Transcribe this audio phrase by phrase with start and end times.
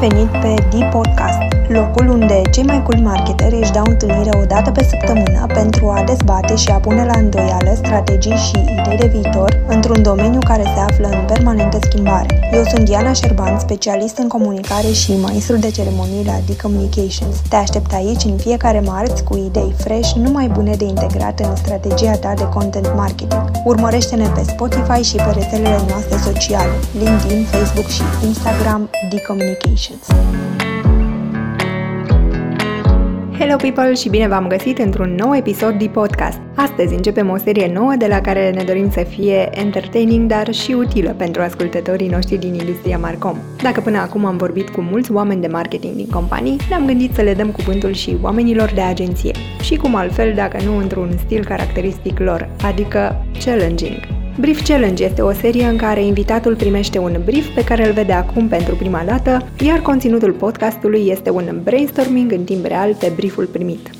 [0.00, 4.84] venit pe D-Podcast, locul unde cei mai cool marketeri își dau întâlnire o dată pe
[4.84, 10.02] săptămână pentru a dezbate și a pune la îndoială strategii și idei de viitor într-un
[10.02, 12.50] domeniu care se află în permanentă schimbare.
[12.52, 17.36] Eu sunt Diana Șerban, specialist în comunicare și maestru de ceremonii la D-Communications.
[17.48, 22.12] Te aștept aici în fiecare marți cu idei fresh, numai bune de integrat în strategia
[22.12, 23.50] ta de content marketing.
[23.64, 28.90] Urmărește-ne pe Spotify și pe rețelele noastre sociale, LinkedIn, Facebook și Instagram
[29.90, 30.20] D-Communications.
[33.38, 36.38] Hello people și bine v-am găsit într-un nou episod de podcast.
[36.54, 40.72] Astăzi începem o serie nouă de la care ne dorim să fie entertaining, dar și
[40.72, 43.36] utilă pentru ascultătorii noștri din industria Marcom.
[43.62, 47.22] Dacă până acum am vorbit cu mulți oameni de marketing din companii, ne-am gândit să
[47.22, 49.32] le dăm cuvântul și oamenilor de agenție.
[49.62, 54.19] Și cum altfel dacă nu într-un stil caracteristic lor, adică challenging.
[54.38, 58.12] Brief Challenge este o serie în care invitatul primește un brief pe care îl vede
[58.12, 63.46] acum pentru prima dată, iar conținutul podcastului este un brainstorming în timp real pe brieful
[63.46, 63.90] primit.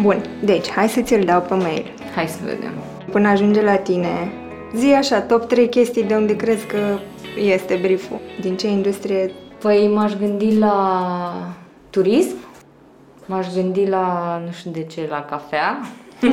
[0.00, 1.84] Bun, deci hai să ți-l dau pe mail.
[2.14, 2.72] Hai să vedem.
[3.10, 4.32] Până ajunge la tine,
[4.74, 6.98] zi așa, top 3 chestii de unde crezi că
[7.44, 8.20] este brieful.
[8.40, 9.32] Din ce industrie?
[9.58, 11.54] Păi m-aș gândi la
[11.90, 12.36] turism,
[13.26, 15.80] m-aș gândi la, nu știu de ce, la cafea.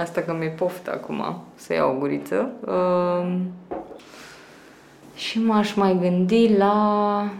[0.00, 2.50] Asta că mi-e poftă acum să iau o guriță.
[2.66, 3.36] Uh,
[5.14, 7.30] și m-aș mai gândi la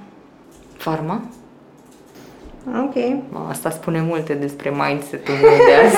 [0.77, 1.21] farma.
[2.85, 2.95] Ok.
[3.49, 5.97] Asta spune multe despre mindset-ul meu de azi.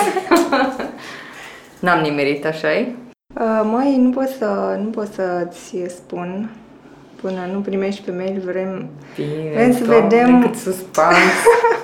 [1.83, 2.95] N-am nimerit, așa e?
[3.33, 6.49] Uh, mai nu pot să nu pot să-ți spun
[7.21, 11.17] până nu primești pe mail, vrem, Bine, vrem să Doamne, vedem cât suspans.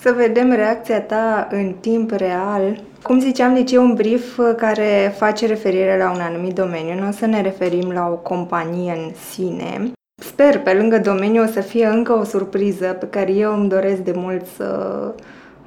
[0.00, 2.82] să vedem reacția ta în timp real.
[3.02, 7.00] Cum ziceam, deci e un brief uh, care face referire la un anumit domeniu.
[7.00, 9.92] Nu o să ne referim la o companie în sine.
[10.22, 14.00] Sper, pe lângă domeniu, o să fie încă o surpriză pe care eu îmi doresc
[14.00, 15.00] de mult să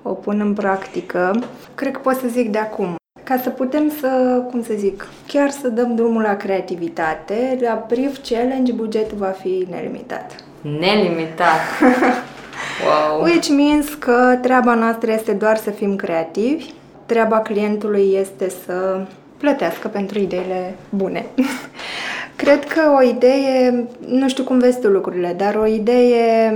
[0.01, 1.44] o pun în practică.
[1.75, 2.95] Cred că pot să zic de acum.
[3.23, 8.17] Ca să putem să, cum să zic, chiar să dăm drumul la creativitate, la brief
[8.29, 10.35] challenge bugetul va fi nelimitat.
[10.61, 11.59] Nelimitat.
[12.85, 13.24] Wow.
[13.24, 16.74] Which means că treaba noastră este doar să fim creativi,
[17.06, 19.06] treaba clientului este să
[19.38, 21.25] plătească pentru ideile bune.
[22.35, 26.53] Cred că o idee, nu știu cum vezi tu lucrurile, dar o idee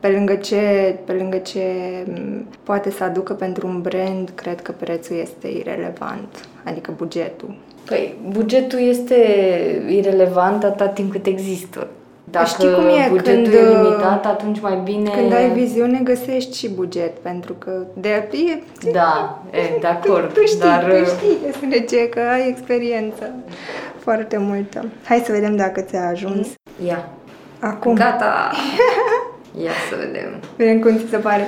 [0.00, 1.62] pe lângă ce, pe lângă ce
[2.62, 7.54] poate să aducă pentru un brand, cred că prețul este irelevant, adică bugetul.
[7.84, 9.16] Păi, bugetul este
[9.88, 11.86] irelevant atât timp cât există.
[12.30, 13.06] Dacă Știi cum e?
[13.08, 15.10] bugetul Când, e limitat, atunci mai bine...
[15.10, 20.40] Când ai viziune, găsești și buget, pentru că de e, Da, e, de acord, tu,
[20.40, 20.84] tu știi, dar...
[20.84, 23.30] tu știi despre ce, că ai experiență
[23.98, 24.84] foarte multă.
[25.04, 26.48] Hai să vedem dacă ți-a ajuns.
[26.86, 27.08] Ia,
[27.60, 27.94] Acum.
[27.94, 28.50] gata!
[29.64, 30.40] Ia să vedem.
[30.56, 31.46] Vedem cum ți se pare.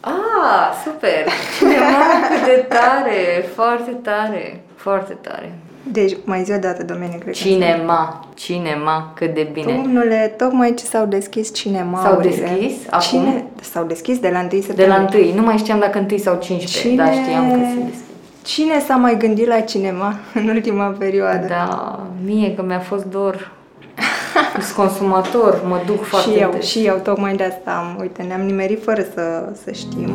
[0.00, 1.26] Ah, super!
[1.58, 3.44] Cinema cât de tare!
[3.54, 4.62] Foarte tare!
[4.74, 5.52] Foarte tare!
[5.82, 8.26] Deci, mai zi o dată, domeniu, cred că Cinema!
[8.34, 9.12] Cinema!
[9.14, 9.72] Cât de bine!
[9.72, 12.72] Domnule, tocmai ce s-au deschis cinema S-au deschis?
[12.90, 13.00] Acum?
[13.08, 13.44] Cine?
[13.60, 14.86] S-au deschis de la 1 De septembrie.
[14.86, 15.32] la întâi.
[15.36, 16.94] Nu mai știam dacă întâi sau 15, Cine...
[17.04, 18.04] dar știam că se deschid.
[18.42, 21.46] Cine s-a mai gândit la cinema în ultima perioadă?
[21.48, 23.50] Da, mie că mi-a fost dor.
[24.60, 26.66] Sunt consumator, mă duc foarte și eu, des.
[26.66, 30.10] și eu, tocmai de asta am, uite, ne-am nimerit fără să, să știm.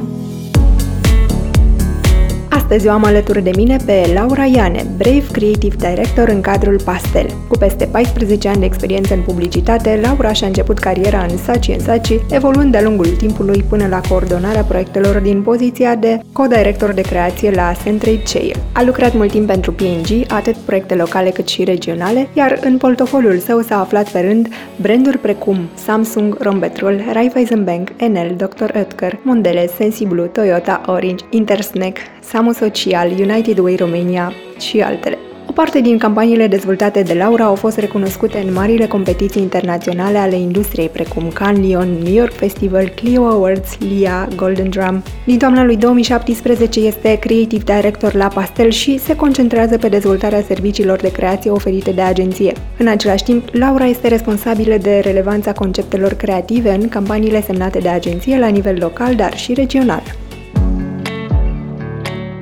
[2.65, 7.25] Astăzi o am alături de mine pe Laura Iane, Brave Creative Director în cadrul Pastel.
[7.47, 11.79] Cu peste 14 ani de experiență în publicitate, Laura și-a început cariera în Saci în
[11.79, 17.51] Saci, evoluând de-a lungul timpului până la coordonarea proiectelor din poziția de co-director de creație
[17.51, 18.55] la Centrade Chair.
[18.71, 23.37] A lucrat mult timp pentru P&G, atât proiecte locale cât și regionale, iar în portofoliul
[23.37, 24.47] său s-a aflat pe rând
[24.81, 28.75] branduri precum Samsung, Rombetrol, Raiffeisen Bank, Enel, Dr.
[28.75, 31.97] Oetker, Mondelez, Sensiblu, Toyota, Orange, Intersnack,
[32.29, 35.17] Samu Social, United Way Romania și altele.
[35.49, 40.35] O parte din campaniile dezvoltate de Laura au fost recunoscute în marile competiții internaționale ale
[40.35, 45.03] industriei, precum Cannes Lion, New York Festival, Clio Awards, LIA, Golden Drum.
[45.25, 50.99] Din toamna lui 2017 este Creative Director la Pastel și se concentrează pe dezvoltarea serviciilor
[50.99, 52.53] de creație oferite de agenție.
[52.77, 58.39] În același timp, Laura este responsabilă de relevanța conceptelor creative în campaniile semnate de agenție
[58.39, 60.03] la nivel local, dar și regional.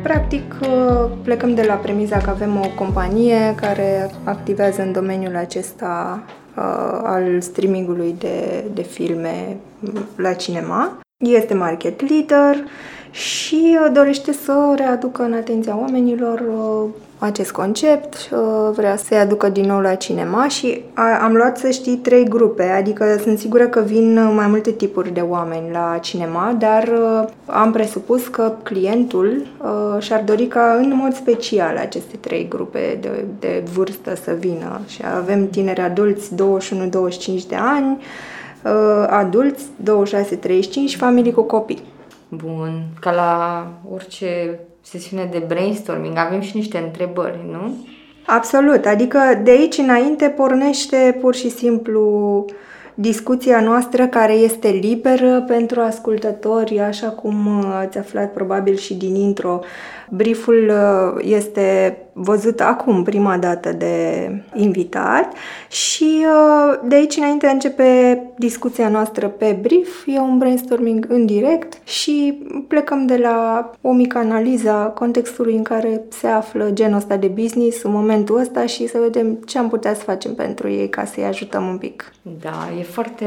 [0.04, 0.56] Practic,
[1.22, 6.24] plecăm de la premiza că avem o companie care activează în domeniul acesta
[6.58, 9.58] uh, al streamingului de, de filme
[10.16, 10.98] la cinema.
[11.18, 12.56] Este market leader
[13.12, 16.90] și uh, dorește să readucă în atenția oamenilor uh,
[17.24, 20.82] acest concept, uh, vrea să-i aducă din nou la cinema și
[21.22, 25.20] am luat, să știi, trei grupe, adică sunt sigură că vin mai multe tipuri de
[25.20, 31.14] oameni la cinema, dar uh, am presupus că clientul uh, și-ar dori ca în mod
[31.14, 34.82] special aceste trei grupe de, de vârstă să vină.
[34.88, 36.38] Și avem tineri adulți 21-25
[37.48, 38.02] de ani,
[39.08, 39.64] adulți
[40.94, 41.84] 26-35, familii cu copii.
[42.30, 47.76] Bun, ca la orice sesiune de brainstorming, avem și niște întrebări, nu?
[48.26, 52.46] Absolut, adică de aici înainte pornește pur și simplu
[52.94, 59.60] discuția noastră care este liberă pentru ascultători, așa cum ați aflat probabil și din intro.
[60.10, 65.34] Brieful uh, este văzut acum prima dată de invitat
[65.68, 71.88] și uh, de aici înainte începe discuția noastră pe brief, e un brainstorming în direct
[71.88, 77.18] și plecăm de la o mică analiză a contextului în care se află genul ăsta
[77.18, 80.90] de business în momentul ăsta și să vedem ce am putea să facem pentru ei
[80.90, 82.12] ca să-i ajutăm un pic.
[82.42, 83.26] Da, e foarte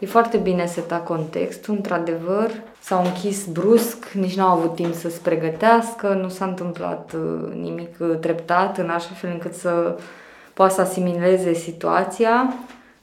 [0.00, 2.50] E foarte bine setat contextul, într-adevăr.
[2.80, 7.96] S-au închis brusc, nici n-au avut timp să se pregătească, nu s-a întâmplat uh, nimic
[7.98, 9.98] uh, treptat, în așa fel încât să
[10.54, 12.54] poată să asimileze situația.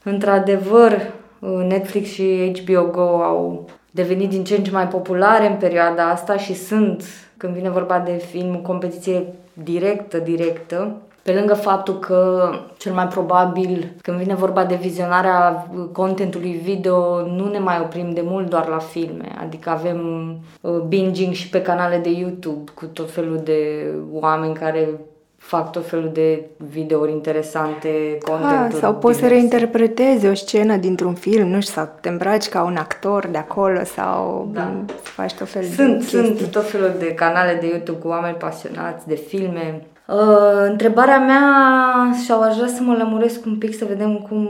[0.03, 0.91] Într-adevăr,
[1.39, 6.09] uh, Netflix și HBO Go au devenit din ce în ce mai populare în perioada
[6.09, 7.03] asta și sunt,
[7.37, 9.23] când vine vorba de film, competiție
[9.53, 10.95] directă, directă.
[11.27, 17.49] Pe lângă faptul că cel mai probabil când vine vorba de vizionarea contentului video nu
[17.49, 20.29] ne mai oprim de mult doar la filme, adică avem
[20.61, 24.89] uh, binging și pe canale de YouTube cu tot felul de oameni care
[25.37, 28.73] fac tot felul de videouri interesante, content.
[28.73, 32.63] Ah, sau poți să reinterpretezi o scenă dintr-un film, nu știu, sau te îmbraci ca
[32.63, 34.71] un actor de acolo sau da.
[35.01, 39.07] faci tot felul sunt, de Sunt tot felul de canale de YouTube cu oameni pasionați
[39.07, 39.81] de filme.
[40.07, 44.47] Uh, întrebarea mea și aș vrea să mă lămuresc un pic să vedem cum...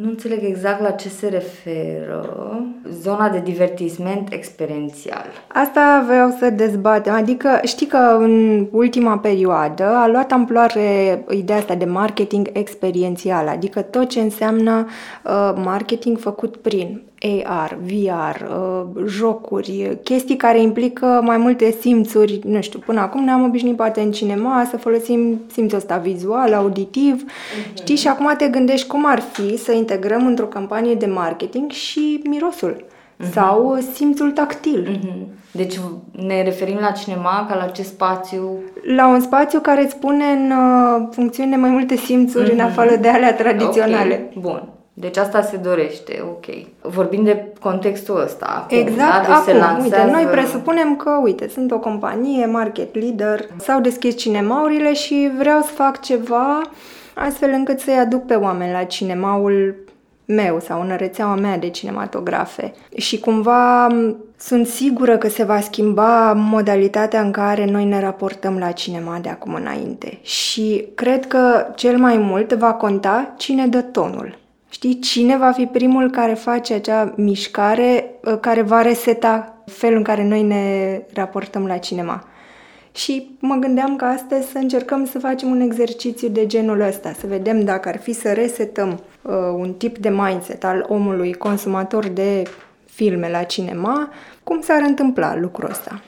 [0.00, 2.50] Nu înțeleg exact la ce se referă
[2.90, 5.24] zona de divertisment experiențial.
[5.48, 7.14] Asta vreau să dezbatem.
[7.14, 13.80] Adică știi că în ultima perioadă a luat amploare ideea asta de marketing experiențial, adică
[13.82, 14.86] tot ce înseamnă
[15.24, 17.02] uh, marketing făcut prin
[17.44, 23.44] AR, VR, uh, jocuri, chestii care implică mai multe simțuri, nu știu, până acum ne-am
[23.44, 27.74] obișnuit poate în cinema să folosim simțul ăsta vizual, auditiv, uh-huh.
[27.74, 32.20] știi, și acum te gândești cum ar fi să integrăm într-o campanie de marketing și
[32.24, 33.32] mirosul uh-huh.
[33.32, 34.88] sau simțul tactil.
[34.88, 35.36] Uh-huh.
[35.52, 35.80] Deci
[36.10, 38.58] ne referim la cinema ca la ce spațiu?
[38.96, 42.52] La un spațiu care îți pune în uh, funcțiune mai multe simțuri uh-huh.
[42.52, 44.14] în afară de alea tradiționale.
[44.14, 44.38] Okay.
[44.40, 44.75] Bun.
[44.98, 46.44] Deci asta se dorește, ok.
[46.80, 48.46] Vorbim de contextul ăsta.
[48.64, 49.34] Acum, exact, da?
[49.34, 50.04] acum, se lansează...
[50.04, 55.60] uite, noi presupunem că, uite, sunt o companie, market leader, s-au deschis cinemaurile și vreau
[55.60, 56.60] să fac ceva
[57.14, 59.74] astfel încât să-i aduc pe oameni la cinemaul
[60.24, 62.72] meu sau în rețeaua mea de cinematografe.
[62.96, 63.88] Și cumva
[64.36, 69.28] sunt sigură că se va schimba modalitatea în care noi ne raportăm la cinema de
[69.28, 70.18] acum înainte.
[70.22, 74.44] Și cred că cel mai mult va conta cine dă tonul.
[74.76, 80.02] Știi, cine va fi primul care face acea mișcare ă, care va reseta felul în
[80.02, 82.24] care noi ne raportăm la cinema.
[82.92, 87.26] Și mă gândeam că astăzi să încercăm să facem un exercițiu de genul ăsta, să
[87.26, 92.42] vedem dacă ar fi să resetăm uh, un tip de mindset al omului consumator de
[92.84, 94.10] filme la cinema,
[94.44, 96.00] cum s-ar întâmpla lucrul ăsta.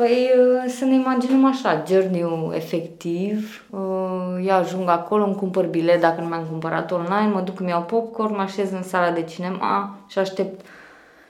[0.00, 6.00] Păi uh, să ne imaginăm așa, journey efectiv, uh, eu ajung acolo, îmi cumpăr bilet
[6.00, 9.22] dacă nu mi-am cumpărat online, mă duc, îmi iau popcorn, mă așez în sala de
[9.22, 10.60] cinema și aștept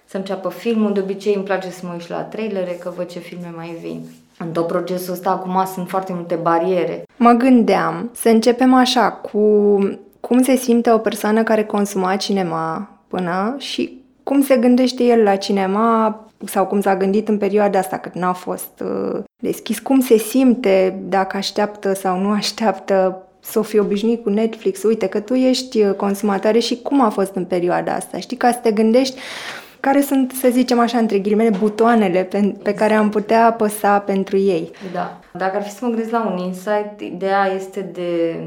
[0.04, 0.92] să înceapă filmul.
[0.92, 4.00] De obicei îmi place să mă uit la trailere, că văd ce filme mai vin.
[4.38, 7.02] În tot procesul ăsta acum sunt foarte multe bariere.
[7.16, 9.38] Mă gândeam să începem așa cu
[10.20, 15.36] cum se simte o persoană care consuma cinema până și cum se gândește el la
[15.36, 20.16] cinema sau cum s-a gândit în perioada asta cât n-a fost uh, deschis, cum se
[20.16, 25.82] simte dacă așteaptă sau nu așteaptă să fi obișnuit cu Netflix, uite că tu ești
[25.82, 29.20] uh, consumatoare și cum a fost în perioada asta, știi, ca să te gândești
[29.80, 34.36] care sunt, să zicem așa, între ghilimele, butoanele pe, pe care am putea apăsa pentru
[34.36, 34.70] ei.
[34.92, 35.18] Da.
[35.32, 38.40] Dacă ar fi să mă gândesc la un insight, ideea este de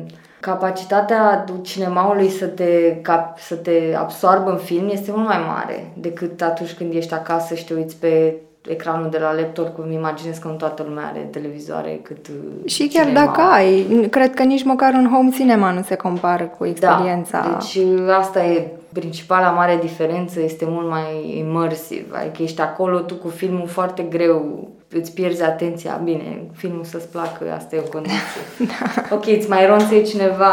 [0.43, 6.41] capacitatea cinemaului să te, cap, să te absorbă în film este mult mai mare decât
[6.41, 8.35] atunci când ești acasă și te uiți pe
[8.67, 12.25] ecranul de la laptop, cum imaginez că nu toată lumea are televizoare cât
[12.65, 13.25] Și chiar cinema.
[13.25, 17.39] dacă ai, cred că nici măcar un home cinema nu se compară cu experiența.
[17.39, 17.77] Da, deci
[18.19, 23.67] asta e principala mare diferență, este mult mai imersiv, adică ești acolo tu cu filmul
[23.67, 26.01] foarte greu îți pierzi atenția.
[26.03, 28.41] Bine, filmul să-ți placă, asta e o condiție.
[28.71, 29.15] da.
[29.15, 30.51] Ok, îți mai ronțe cineva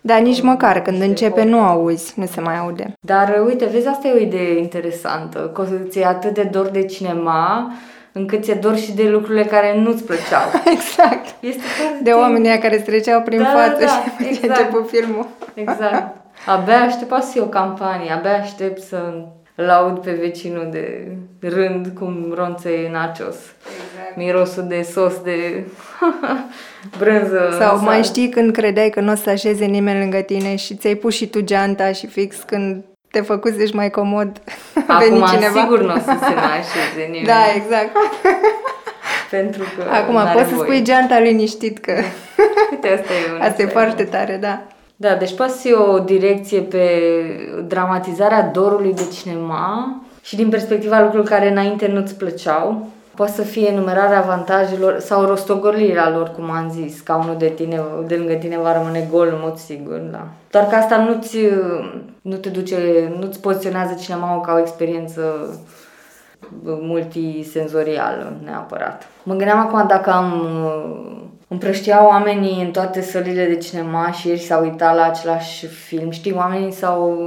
[0.00, 2.92] da, nici măcar când începe nu auzi, nu se mai aude.
[3.00, 7.72] Dar uite, vezi, asta e o idee interesantă, că ți-e atât de dor de cinema,
[8.12, 10.42] încât ți-e dor și de lucrurile care nu-ți plăceau.
[10.76, 11.34] exact.
[11.40, 11.62] Este
[12.02, 14.58] de oamenii care treceau prin da, față da, și exact.
[14.58, 15.26] început filmul.
[15.54, 16.16] exact.
[16.46, 19.24] Abia aștept să o campanie, abia aștept să
[19.66, 21.06] laud pe vecinul de
[21.48, 23.34] rând cum ronțe nachos.
[23.36, 24.16] Exact.
[24.16, 25.64] Mirosul de sos de
[26.98, 27.56] brânză.
[27.58, 30.94] Sau mai știi când credeai că nu o să așeze nimeni lângă tine și ți-ai
[30.94, 34.40] pus și tu geanta și fix când te făcuți ești mai comod
[34.86, 35.60] Acum cineva.
[35.60, 37.26] sigur nu o să se mai așeze nimeni.
[37.26, 37.90] Da, exact.
[39.30, 41.92] Pentru că Acum poți să spui geanta liniștit că...
[42.70, 44.62] Uite, asta e un Asta e foarte tare, da.
[45.02, 46.86] Da, deci poate să o direcție pe
[47.66, 52.86] dramatizarea dorului de cinema și din perspectiva lucrurilor care înainte nu-ți plăceau.
[53.14, 57.80] Poate să fie enumerarea avantajelor sau rostogolirea lor, cum am zis, ca unul de tine,
[58.06, 60.26] de lângă tine va rămâne gol în mod sigur, da.
[60.50, 61.38] Doar că asta nu-ți,
[62.22, 62.76] nu te duce,
[63.20, 65.22] nu-ți poziționează cinema ca o experiență
[66.64, 69.08] multisenzorială neapărat.
[69.22, 70.50] Mă gândeam acum dacă am
[71.48, 76.10] împrăștiau oamenii în toate sălile de cinema și ieri s-au uitat la același film.
[76.10, 77.18] Știi, oamenii s-au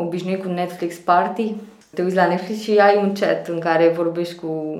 [0.00, 1.54] obișnuit cu Netflix Party.
[1.94, 4.78] Te uiți la Netflix și ai un chat în care vorbești cu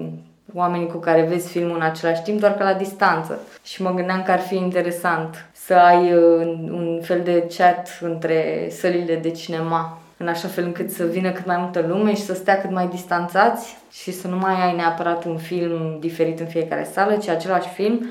[0.54, 3.38] oamenii cu care vezi filmul în același timp, doar că la distanță.
[3.64, 8.68] Și mă gândeam că ar fi interesant să ai uh, un fel de chat între
[8.70, 12.34] sălile de cinema în așa fel încât să vină cât mai multă lume și să
[12.34, 16.88] stea cât mai distanțați și să nu mai ai neapărat un film diferit în fiecare
[16.92, 18.06] sală, ci același film,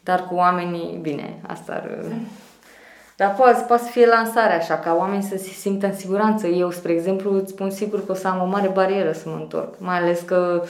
[0.00, 1.90] dar cu oamenii, bine, asta ar...
[3.16, 6.46] Dar poate, poate să fie lansarea așa, ca oamenii să se simtă în siguranță.
[6.46, 9.34] Eu, spre exemplu, îți spun sigur că o să am o mare barieră să mă
[9.34, 9.74] întorc.
[9.78, 10.62] Mai ales că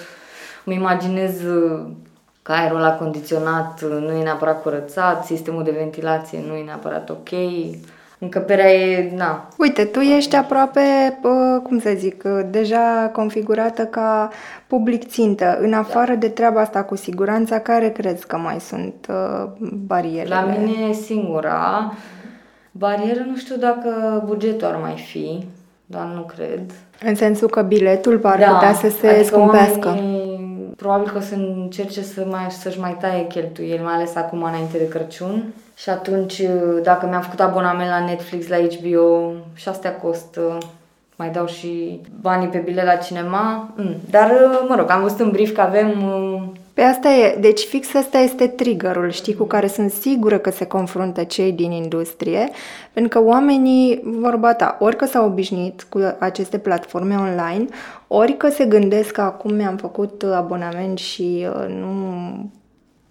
[0.64, 1.40] îmi imaginez
[2.42, 7.28] că aerul la condiționat nu e neapărat curățat, sistemul de ventilație nu e neapărat ok,
[8.18, 9.48] încăperea e, na.
[9.58, 11.18] Uite, tu ești aproape,
[11.62, 14.28] cum să zic, deja configurată ca
[14.66, 15.58] public țintă.
[15.60, 16.18] În afară da.
[16.18, 19.50] de treaba asta cu siguranța, care crezi că mai sunt uh,
[19.86, 20.34] barierele?
[20.34, 21.92] La mine singura.
[22.70, 25.46] Barieră nu știu dacă bugetul ar mai fi,
[25.86, 26.72] dar nu cred.
[27.04, 29.98] În sensul că biletul ar da, putea să se adică scumpească.
[30.78, 34.78] Probabil că o să încerce să mai, să-și mai taie cheltuieli, mai ales acum înainte
[34.78, 36.42] de Crăciun și atunci,
[36.82, 40.58] dacă mi-am făcut abonament la Netflix, la HBO și astea costă,
[41.16, 43.70] mai dau și banii pe bilet la cinema.
[43.76, 43.96] Mm.
[44.10, 44.30] Dar,
[44.68, 45.92] mă rog, am văzut în brief că avem...
[46.78, 50.66] Pe asta e, deci fix asta este triggerul, știi, cu care sunt sigură că se
[50.66, 52.48] confruntă cei din industrie,
[52.92, 57.64] pentru că oamenii, vorba ta, ori că s-au obișnuit cu aceste platforme online,
[58.06, 61.96] ori că se gândesc că acum mi-am făcut abonament și uh, nu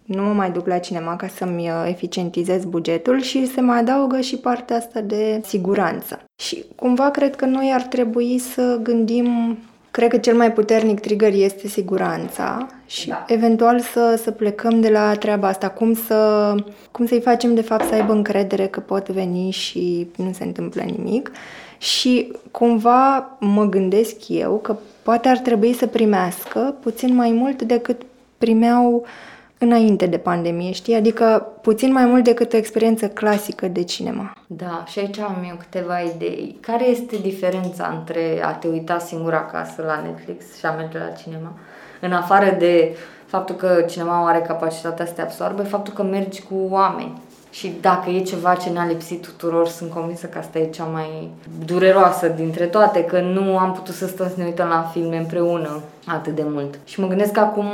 [0.05, 4.19] nu mă mai duc la cinema ca să-mi uh, eficientizez bugetul și se mai adaugă
[4.19, 6.19] și partea asta de siguranță.
[6.41, 9.57] Și cumva cred că noi ar trebui să gândim
[9.97, 13.25] Cred că cel mai puternic trigger este siguranța și da.
[13.27, 16.53] eventual să, să plecăm de la treaba asta, cum, să,
[16.91, 20.81] cum să-i facem de fapt să aibă încredere că pot veni și nu se întâmplă
[20.81, 21.31] nimic.
[21.77, 28.01] Și cumva mă gândesc eu că poate ar trebui să primească puțin mai mult decât
[28.37, 29.07] primeau uh,
[29.57, 30.95] înainte de pandemie, știi?
[30.95, 34.33] Adică puțin mai mult decât o experiență clasică de cinema.
[34.47, 36.57] Da, și aici am eu câteva idei.
[36.61, 41.09] Care este diferența între a te uita singur acasă la Netflix și a merge la
[41.09, 41.53] cinema?
[42.01, 42.95] În afară de
[43.25, 47.21] faptul că cinema are capacitatea să te absorbe, faptul că mergi cu oameni.
[47.57, 51.29] Și dacă e ceva ce ne-a lipsit tuturor, sunt convinsă că asta e cea mai
[51.65, 55.81] dureroasă dintre toate, că nu am putut să stăm să ne uităm la filme împreună
[56.05, 56.79] atât de mult.
[56.85, 57.65] Și mă gândesc că acum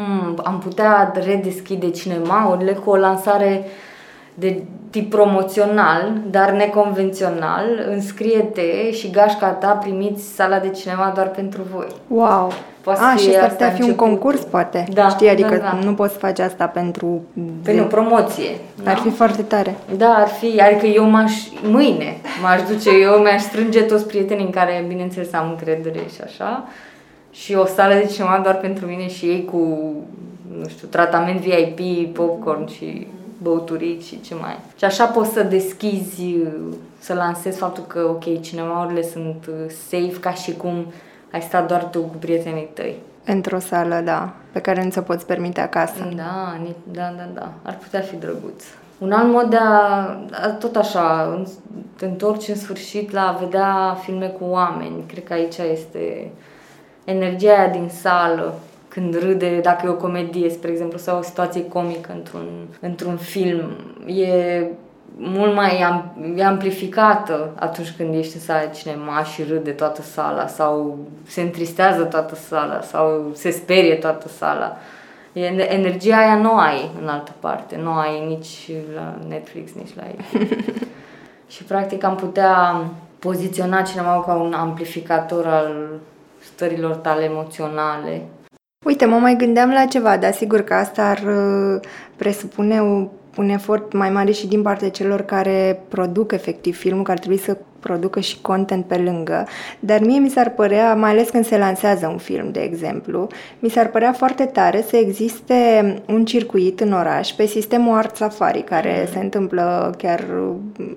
[0.44, 3.66] am putea redeschide cinemaurile cu o lansare
[4.34, 11.62] de tip promoțional, dar neconvențional, înscrie-te și gașca ta primiți sala de cinema doar pentru
[11.74, 11.88] voi.
[12.08, 12.52] Wow!
[12.84, 14.86] Poate A, și s-ar putea fi un concurs, poate.
[14.94, 15.80] Da, Știi, adică da, da.
[15.84, 17.22] nu poți face asta pentru...
[17.64, 18.50] Pentru promoție.
[18.86, 19.02] Ar da?
[19.02, 19.76] fi foarte tare.
[19.98, 20.62] Da, ar fi.
[20.62, 21.34] Adică eu m-aș...
[21.62, 26.68] Mâine m-aș duce, eu mi-aș strânge toți prietenii în care, bineînțeles, am încredere și așa.
[27.32, 29.58] Și o sală de cinema doar pentru mine și ei cu,
[30.60, 33.08] nu știu, tratament VIP, popcorn și
[33.44, 34.60] băuturici și ce mai.
[34.78, 36.36] Și așa poți să deschizi,
[37.00, 39.50] să lansezi faptul că, ok, cinemaurile sunt
[39.90, 40.86] safe ca și cum
[41.32, 42.96] ai stat doar tu cu prietenii tăi.
[43.26, 46.10] Într-o sală, da, pe care nu ți-o poți permite acasă.
[46.16, 46.58] Da,
[46.92, 47.52] da, da, da.
[47.62, 48.64] Ar putea fi drăguț.
[48.98, 51.38] Un alt mod de a, tot așa,
[51.98, 55.04] te întorci în sfârșit la a vedea filme cu oameni.
[55.08, 56.32] Cred că aici este
[57.04, 58.54] energia aia din sală,
[58.94, 63.62] când râde, dacă e o comedie, spre exemplu, sau o situație comică într-un, într-un film.
[64.06, 64.66] E
[65.18, 65.86] mult mai
[66.44, 70.98] amplificată atunci când ești în sala de cinema și râde toată sala sau
[71.28, 74.78] se întristează toată sala sau se sperie toată sala.
[75.70, 80.50] Energia aia nu ai în altă parte, nu ai nici la Netflix, nici la ei.
[81.54, 82.84] și practic am putea
[83.20, 86.00] poziționa cinema ca un amplificator al
[86.40, 88.22] stărilor tale emoționale.
[88.84, 91.80] Uite, mă mai gândeam la ceva, dar sigur că asta ar uh,
[92.16, 92.82] presupune
[93.38, 97.38] un efort mai mare și din partea celor care produc efectiv filmul, că ar trebui
[97.38, 99.48] să producă și content pe lângă,
[99.80, 103.28] dar mie mi s-ar părea, mai ales când se lansează un film, de exemplu,
[103.60, 105.56] mi s-ar părea foarte tare să existe
[106.08, 109.14] un circuit în oraș pe sistemul Art Safari, care mm.
[109.14, 110.24] se întâmplă chiar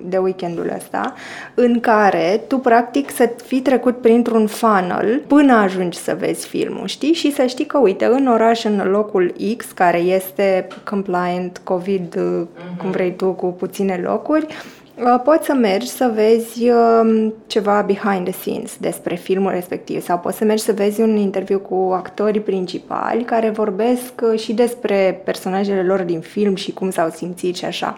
[0.02, 1.14] de weekendul ăsta,
[1.54, 7.12] în care tu practic să fii trecut printr-un funnel până ajungi să vezi filmul, știi?
[7.12, 12.78] Și să știi că, uite, în oraș, în locul X, care este compliant, COVID, mm-hmm.
[12.78, 14.75] cum vrei tu, cu puține locuri, Uh,
[15.24, 20.36] poți să mergi să vezi um, ceva behind the scenes despre filmul respectiv sau poți
[20.36, 25.82] să mergi să vezi un interviu cu actorii principali care vorbesc uh, și despre personajele
[25.82, 27.96] lor din film și cum s-au simțit și așa.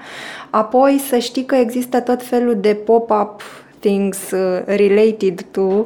[0.50, 3.42] Apoi să știi că există tot felul de pop-up
[3.80, 5.84] things uh, related to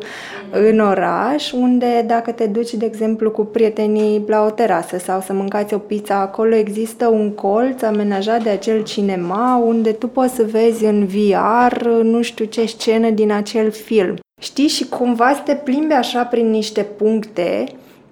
[0.51, 5.33] în oraș, unde dacă te duci, de exemplu, cu prietenii la o terasă sau să
[5.33, 10.47] mâncați o pizza acolo, există un colț amenajat de acel cinema unde tu poți să
[10.51, 14.19] vezi în VR nu știu ce scenă din acel film.
[14.41, 14.69] Știi?
[14.69, 17.65] Și cumva să te plimbi așa prin niște puncte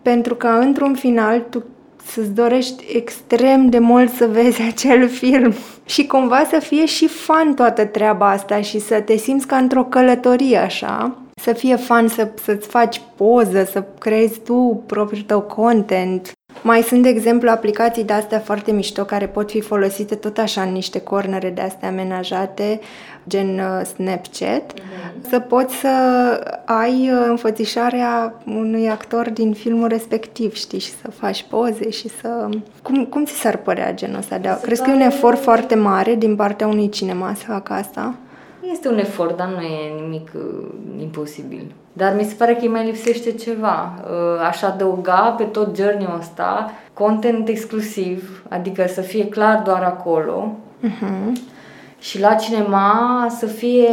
[0.03, 1.65] pentru că într-un final tu
[2.13, 7.55] să-ți dorești extrem de mult să vezi acel film și cumva să fie și fan
[7.55, 12.29] toată treaba asta și să te simți ca într-o călătorie așa, să fie fan, să,
[12.43, 16.33] să-ți faci poză, să creezi tu propriul tău content.
[16.63, 20.63] Mai sunt, de exemplu, aplicații de astea foarte mișto care pot fi folosite tot așa
[20.63, 22.81] în niște cornere de astea amenajate,
[23.29, 25.29] gen uh, Snapchat, mm-hmm.
[25.29, 25.89] să poți să
[26.65, 32.49] ai uh, înfățișarea unui actor din filmul respectiv, știi, și să faci poze și să...
[32.83, 34.39] Cum, cum ți s-ar părea genul ăsta?
[34.39, 34.59] De...
[34.63, 38.15] Crezi că e un efort foarte mare din partea unui cinema să facă asta?
[38.73, 40.69] Este un efort, dar nu e nimic uh,
[41.01, 41.73] imposibil.
[41.93, 43.95] Dar mi se pare că îi mai lipsește ceva.
[44.03, 50.53] Uh, aș adăuga pe tot journey-ul ăsta content exclusiv, adică să fie clar doar acolo.
[50.87, 51.33] Uh-huh.
[51.99, 53.89] Și la cinema să fie,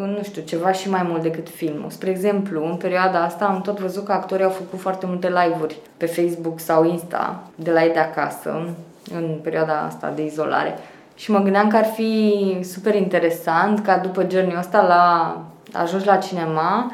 [0.00, 1.90] uh, nu știu, ceva și mai mult decât filmul.
[1.90, 5.76] Spre exemplu, în perioada asta am tot văzut că actorii au făcut foarte multe live-uri
[5.96, 8.68] pe Facebook sau Insta de la ei de acasă,
[9.14, 10.78] în perioada asta de izolare.
[11.14, 15.36] Și mă gândeam că ar fi super interesant ca după journey ăsta la
[15.72, 16.92] ajungi la cinema,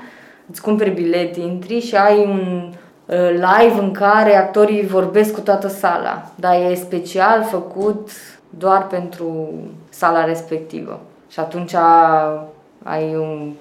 [0.50, 2.72] îți cumperi bilet, intri și ai un
[3.06, 6.30] uh, live în care actorii vorbesc cu toată sala.
[6.34, 8.10] Dar e special făcut
[8.50, 9.48] doar pentru
[9.88, 11.00] sala respectivă.
[11.30, 11.74] Și atunci
[12.82, 13.52] ai un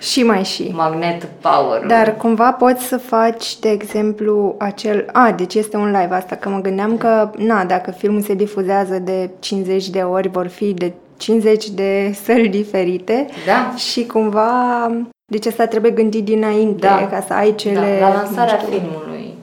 [0.00, 0.72] și mai și.
[0.74, 1.86] Magnet power.
[1.86, 5.06] Dar cumva poți să faci, de exemplu, acel...
[5.12, 8.98] A, deci este un live asta, că mă gândeam că, na, dacă filmul se difuzează
[8.98, 13.26] de 50 de ori, vor fi de 50 de săli diferite.
[13.46, 13.74] Da.
[13.76, 14.90] Și cumva...
[15.26, 17.06] Deci asta trebuie gândit dinainte, da.
[17.10, 17.98] ca să ai cele...
[18.00, 19.34] Da, la lansarea filmului.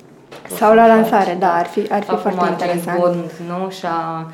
[0.47, 2.99] Sau la lansare, da, ar fi, ar fi Acum foarte interesant.
[2.99, 3.69] Bond, nu?
[3.69, 4.31] Și-a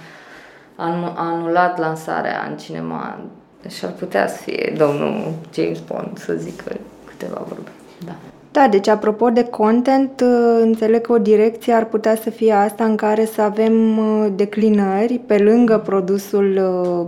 [1.15, 3.19] anulat lansarea în cinema
[3.67, 6.75] și ar putea să fie domnul James Bond să zică
[7.05, 7.69] câteva vorbe.
[8.05, 8.15] Da.
[8.51, 12.83] Da, deci apropo de content, uh, înțeleg că o direcție ar putea să fie asta
[12.83, 16.59] în care să avem uh, declinări pe lângă produsul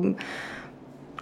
[0.01, 0.10] uh,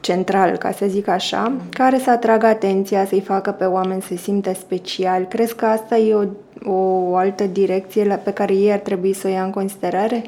[0.01, 4.15] central, ca să zic așa, care să atragă atenția, să-i facă pe oameni să se
[4.15, 5.25] simtă special.
[5.25, 6.25] Crezi că asta e o,
[6.71, 10.21] o altă direcție pe care ei ar trebui să o ia în considerare?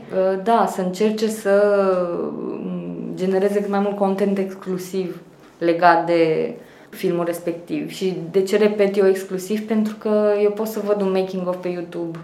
[0.44, 1.76] Da, să încerce să
[3.16, 5.22] genereze cât mai mult content exclusiv
[5.58, 6.54] legat de
[6.92, 7.90] filmul respectiv.
[7.90, 9.68] Și de ce repet eu exclusiv?
[9.68, 12.20] Pentru că eu pot să văd un making of pe YouTube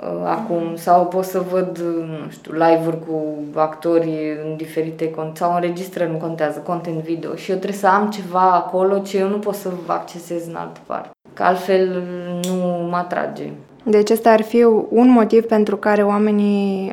[0.00, 5.54] uh, acum sau pot să văd, nu știu, live-uri cu actori în diferite cont sau
[5.54, 9.38] înregistrări, nu contează, content video și eu trebuie să am ceva acolo ce eu nu
[9.38, 11.10] pot să accesez în altă parte.
[11.34, 12.02] Că altfel
[12.42, 12.54] nu
[12.90, 13.50] mă atrage.
[13.82, 16.92] Deci ăsta ar fi un motiv pentru care oamenii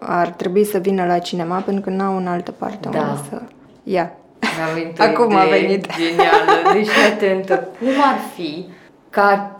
[0.00, 2.98] ar trebui să vină la cinema pentru că n-au în altă parte da.
[2.98, 3.42] unde să
[3.82, 4.12] ia.
[4.64, 5.86] A venit Acum a venit.
[5.96, 6.72] Genială.
[6.72, 7.68] Deci atentă.
[7.78, 8.66] Cum ar fi
[9.10, 9.54] ca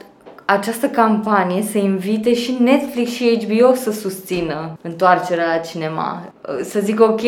[0.45, 6.33] această campanie să invite și Netflix și HBO să susțină întoarcerea la cinema.
[6.63, 7.21] Să zic ok,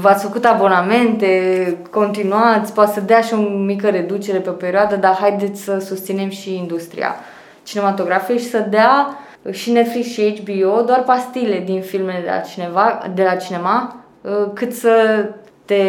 [0.00, 5.16] v-ați făcut abonamente, continuați, poate să dea și o mică reducere pe o perioadă, dar
[5.20, 7.14] haideți să susținem și industria
[7.62, 9.18] cinematografiei și să dea
[9.50, 14.50] și Netflix și HBO doar pastile din filmele de la, cineva, de la cinema uh,
[14.54, 15.24] cât să
[15.64, 15.82] te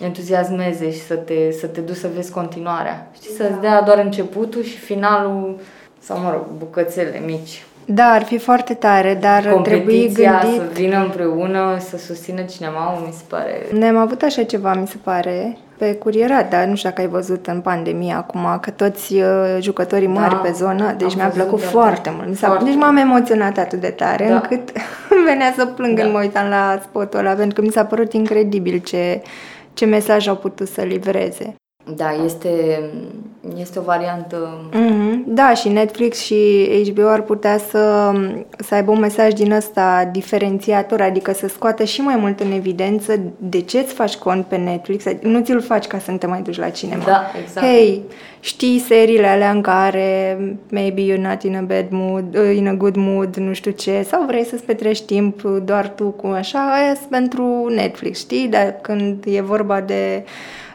[0.00, 3.10] entuziasmeze și să te, să te duci să vezi continuarea.
[3.14, 3.58] Știi, să-ți da.
[3.60, 5.58] dea doar începutul și finalul,
[6.00, 7.64] sau mă rog, bucățele mici.
[7.84, 10.16] Da, ar fi foarte tare, dar trebuie gândit...
[10.16, 13.66] să vină împreună, să susțină cinema, mi se pare...
[13.72, 17.46] Ne-am avut așa ceva, mi se pare, pe curierat, dar nu știu dacă ai văzut
[17.46, 22.12] în pandemie acum, că toți uh, jucătorii mari da, pe zonă, deci mi-a plăcut foarte
[22.16, 22.38] mult.
[22.38, 24.34] Foarte deci m-am emoționat atât de tare, da.
[24.34, 24.72] încât
[25.28, 26.02] venea să plâng da.
[26.02, 29.22] când mă uitam la spotul ăla, pentru că mi s-a părut incredibil ce,
[29.78, 31.54] ce mesaj au putut să livreze.
[31.96, 32.80] Da, este,
[33.56, 34.68] este o variantă...
[34.72, 35.24] Mm-hmm.
[35.26, 38.12] Da, și Netflix și HBO ar putea să,
[38.58, 43.20] să aibă un mesaj din ăsta diferențiator, adică să scoată și mai mult în evidență
[43.38, 46.26] de ce îți faci cont pe Netflix, adică nu ți-l faci ca să nu te
[46.26, 47.04] mai duci la cinema.
[47.04, 47.66] Da, exact.
[47.66, 48.02] Hei,
[48.40, 50.38] știi seriile alea în care
[50.70, 54.02] maybe you're not in a bad mood, uh, in a good mood, nu știu ce,
[54.08, 58.48] sau vrei să-ți petrești timp doar tu cu așa, aia pentru Netflix, știi?
[58.48, 60.24] Dar când e vorba de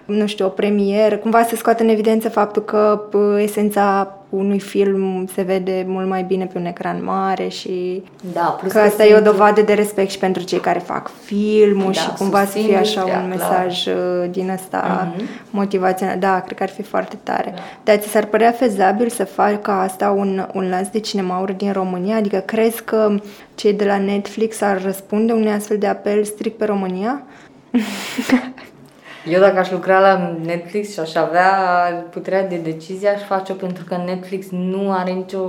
[0.05, 5.41] nu știu, o premieră, cumva se scoate în evidență faptul că esența unui film se
[5.41, 9.21] vede mult mai bine pe un ecran mare și da, plus că asta e o
[9.21, 13.03] dovadă de respect și pentru cei care fac filmul da, și cumva să fie așa
[13.03, 13.95] un mesaj clar.
[13.95, 15.21] Uh, din ăsta uh-huh.
[15.49, 16.19] motivațional.
[16.19, 17.51] Da, cred că ar fi foarte tare.
[17.55, 17.61] Da.
[17.83, 22.15] Dar ți s-ar părea fezabil să facă asta un, un lans de cinemauri din România?
[22.15, 23.15] Adică crezi că
[23.55, 27.21] cei de la Netflix ar răspunde unui astfel de apel strict pe România?
[29.29, 31.51] Eu dacă aș lucra la Netflix și aș avea
[32.09, 35.39] puterea de decizie, aș face-o pentru că Netflix nu are nicio,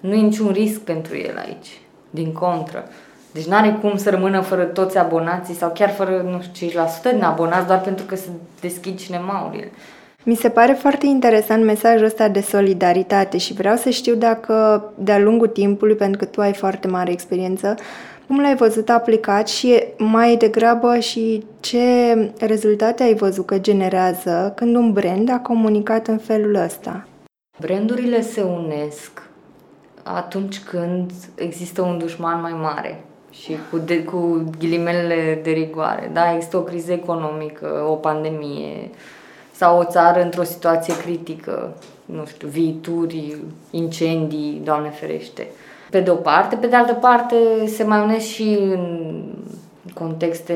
[0.00, 1.80] nu e niciun risc pentru el aici.
[2.10, 2.84] Din contră.
[3.32, 7.12] Deci nu are cum să rămână fără toți abonații sau chiar fără, nu știu, 5%
[7.12, 8.28] din abonați doar pentru că se
[8.60, 9.70] deschid cinemaurile.
[10.22, 15.18] Mi se pare foarte interesant mesajul ăsta de solidaritate și vreau să știu dacă de-a
[15.18, 17.74] lungul timpului, pentru că tu ai foarte mare experiență,
[18.30, 21.80] cum l-ai văzut aplicat și mai degrabă și ce
[22.38, 27.06] rezultate ai văzut că generează când un brand a comunicat în felul ăsta?
[27.60, 29.22] Brandurile se unesc
[30.02, 36.10] atunci când există un dușman mai mare și cu, de, cu ghilimelele de rigoare.
[36.12, 38.90] Da, există o criză economică, o pandemie
[39.52, 43.36] sau o țară într-o situație critică, nu știu, viituri,
[43.70, 45.46] incendii, Doamne ferește
[45.90, 49.24] pe de o parte, pe de altă parte se mai unesc și în
[49.94, 50.54] contexte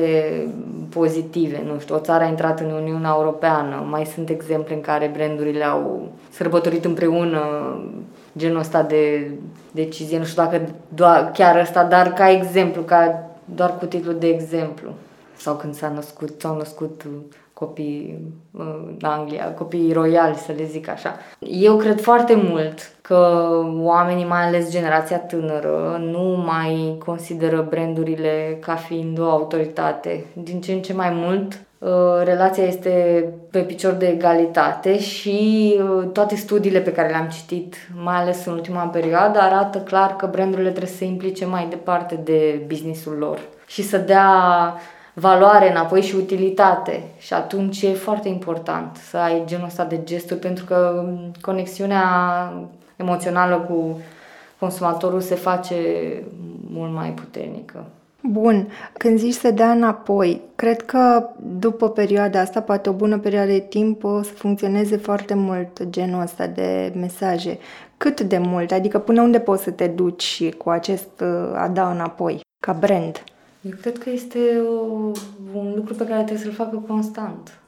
[0.89, 5.11] pozitive, nu știu, o țară a intrat în Uniunea Europeană, mai sunt exemple în care
[5.13, 7.39] brandurile au sărbătorit împreună
[8.37, 9.31] genul ăsta de
[9.71, 14.27] decizie, nu știu dacă doar, chiar ăsta, dar ca exemplu, ca doar cu titlul de
[14.27, 14.89] exemplu.
[15.37, 17.05] Sau când s-a născut, s-au născut
[17.59, 18.19] copii
[18.51, 21.15] în Anglia, copii royali, să le zic așa.
[21.39, 28.75] Eu cred foarte mult că oamenii, mai ales generația tânără, nu mai consideră brandurile ca
[28.75, 30.25] fiind o autoritate.
[30.33, 36.07] Din ce în ce mai mult, uh, relația este pe picior de egalitate și uh,
[36.13, 40.69] toate studiile pe care le-am citit, mai ales în ultima perioadă, arată clar că brandurile
[40.69, 44.29] trebuie să se implice mai departe de businessul lor și să dea
[45.15, 47.03] valoare înapoi și utilitate.
[47.17, 51.05] Și atunci e foarte important să ai genul ăsta de gesturi pentru că
[51.41, 52.03] conexiunea
[52.95, 53.99] emoțională cu
[54.59, 55.75] consumatorul se face
[56.69, 57.85] mult mai puternică.
[58.31, 63.51] Bun, când zici să dea înapoi, cred că după perioada asta, poate o bună perioadă
[63.51, 67.57] de timp, o să funcționeze foarte mult genul ăsta de mesaje.
[67.97, 68.71] Cât de mult?
[68.71, 73.23] Adică până unde poți să te duci cu acest uh, a da înapoi, ca brand?
[73.65, 75.11] Eu cred că este o,
[75.53, 77.59] un lucru pe care trebuie să-l facă constant.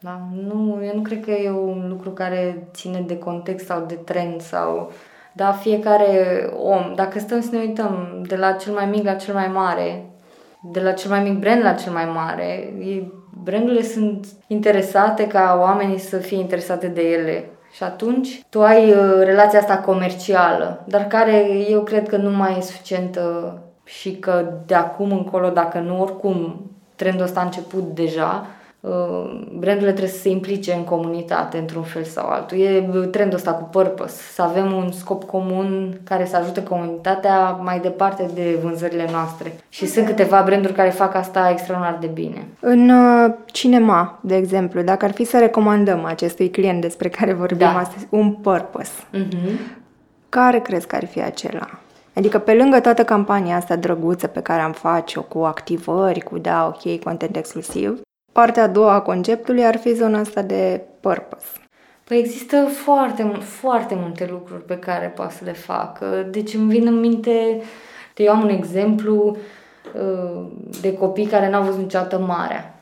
[0.00, 0.20] Da?
[0.46, 4.40] Nu, eu nu cred că e un lucru care ține de context sau de trend
[4.40, 4.92] sau...
[5.32, 9.34] Da, fiecare om, dacă stăm să ne uităm de la cel mai mic la cel
[9.34, 10.06] mai mare,
[10.72, 12.72] de la cel mai mic brand la cel mai mare,
[13.42, 17.44] brandurile sunt interesate ca oamenii să fie interesate de ele.
[17.72, 22.56] Și atunci tu ai uh, relația asta comercială, dar care eu cred că nu mai
[22.58, 23.52] e suficientă
[23.88, 26.60] și că de acum încolo, dacă nu oricum
[26.94, 28.46] trendul ăsta a început deja,
[28.80, 28.90] uh,
[29.58, 32.58] brandurile trebuie să se implice în comunitate într-un fel sau altul.
[32.58, 37.80] E trendul ăsta cu purpose, să avem un scop comun care să ajute comunitatea mai
[37.80, 39.52] departe de vânzările noastre.
[39.68, 42.46] Și sunt câteva branduri care fac asta extraordinar de bine.
[42.60, 47.58] În uh, cinema, de exemplu, dacă ar fi să recomandăm acestui client despre care vorbim
[47.72, 47.78] da.
[47.78, 49.50] astăzi un purpose, uh-huh.
[50.28, 51.68] care crezi că ar fi acela?
[52.18, 56.66] Adică pe lângă toată campania asta drăguță pe care am face-o cu activări, cu da,
[56.66, 58.00] ok, content exclusiv,
[58.32, 61.46] partea a doua a conceptului ar fi zona asta de purpose.
[62.04, 66.26] Păi există foarte, foarte multe lucruri pe care poate să le facă.
[66.30, 67.60] Deci îmi vin în minte,
[68.16, 69.36] eu am un exemplu
[69.94, 70.46] uh,
[70.80, 72.74] de copii care n-au văzut niciodată marea.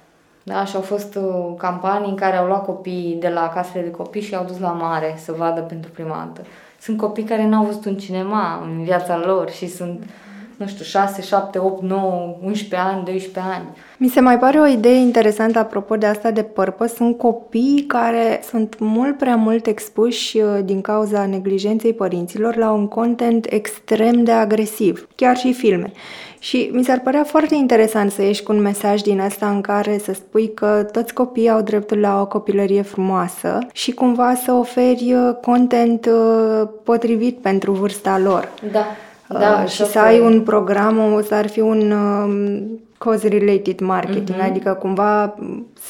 [0.43, 3.91] Da, și au fost uh, campanii în care au luat copii de la casele de
[3.91, 6.49] copii și au dus la mare să vadă pentru prima dată.
[6.87, 10.26] Sunt copii care n-au văzut un cinema în viața lor și sunt uh,
[10.57, 13.67] nu știu, 6, 7, 8, 9, 11 ani, 12 ani.
[13.99, 16.95] Mi se mai pare o idee interesantă apropo de asta de purpose.
[16.95, 22.89] Sunt copii care sunt mult prea mult expuși uh, din cauza neglijenței părinților la un
[22.89, 25.93] content extrem de agresiv, chiar și filme.
[26.39, 29.99] Și mi s-ar părea foarte interesant să ieși cu un mesaj din asta în care
[29.99, 35.13] să spui că toți copiii au dreptul la o copilărie frumoasă și cumva să oferi
[35.13, 38.53] uh, content uh, potrivit pentru vârsta lor.
[38.73, 38.87] Da.
[39.29, 42.63] Da, uh, și să ai un program, să ar fi un uh,
[42.99, 44.49] cause-related marketing, uh-huh.
[44.49, 45.35] adică cumva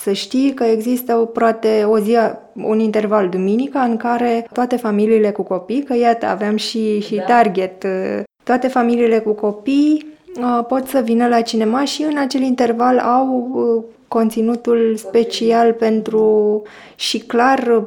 [0.02, 2.16] să știi că există o, poate o zi,
[2.52, 7.22] un interval duminica în care toate familiile cu copii, că iată aveam și, și da.
[7.22, 10.06] target, uh, toate familiile cu copii
[10.40, 16.62] uh, pot să vină la cinema și în acel interval au uh, conținutul special pentru
[16.94, 17.84] și clar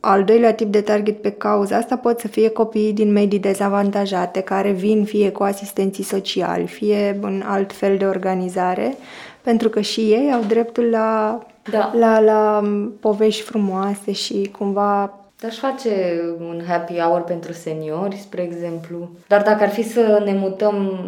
[0.00, 4.40] al doilea tip de target pe cauza asta pot să fie copiii din medii dezavantajate
[4.40, 8.96] care vin fie cu asistenții sociali, fie în alt fel de organizare,
[9.42, 11.38] pentru că și ei au dreptul la,
[11.70, 11.92] da.
[11.98, 12.62] la, la
[13.00, 15.14] povești frumoase și cumva
[15.46, 19.10] Aș face un happy hour pentru seniori, spre exemplu.
[19.26, 21.00] Dar dacă ar fi să ne mutăm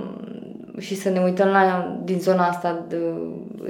[0.78, 2.96] și să ne uităm la, din zona asta de,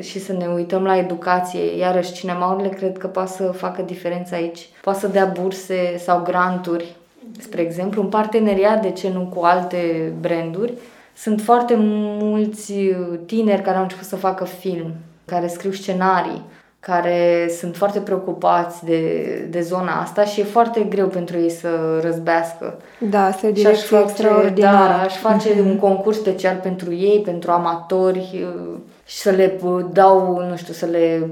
[0.01, 4.69] și să ne uităm la educație, iarăși cinemaurile cred că poate să facă diferența aici.
[4.83, 6.97] Poate să dea burse sau granturi,
[7.39, 10.73] spre exemplu, în parteneriat, de ce nu, cu alte branduri.
[11.17, 12.73] Sunt foarte mulți
[13.27, 14.93] tineri care au început să facă film,
[15.25, 16.43] care scriu scenarii,
[16.87, 19.01] care sunt foarte preocupați de,
[19.51, 21.69] de zona asta și e foarte greu pentru ei să
[22.01, 22.79] răzbească.
[22.99, 24.93] Da, să direcție extraordinară.
[24.93, 25.65] Da, aș face mm-hmm.
[25.65, 28.47] un concurs special pentru ei, pentru amatori
[29.05, 29.61] și să le
[29.93, 31.31] dau, nu știu, să le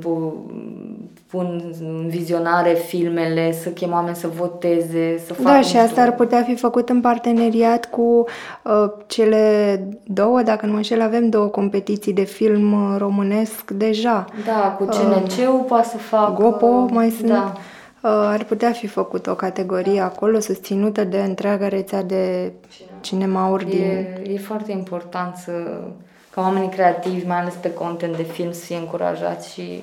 [1.30, 5.48] pun în vizionare filmele, să chem oameni să voteze, să facă...
[5.48, 8.24] Da, și asta ar putea fi făcut în parteneriat cu
[8.62, 14.24] uh, cele două, dacă nu mă înșel, avem două competiții de film uh, românesc deja.
[14.46, 16.42] Da, cu CNC-ul uh, poate să facă...
[16.42, 17.28] Gopo mai sunt...
[17.28, 17.52] Da.
[18.02, 22.52] Uh, ar putea fi făcut o categorie acolo susținută de întreaga rețea de
[23.00, 23.82] cinemauri din...
[23.82, 25.52] E, e foarte important să
[26.30, 29.82] ca oamenii creativi, mai ales pe content de film, să fie încurajați și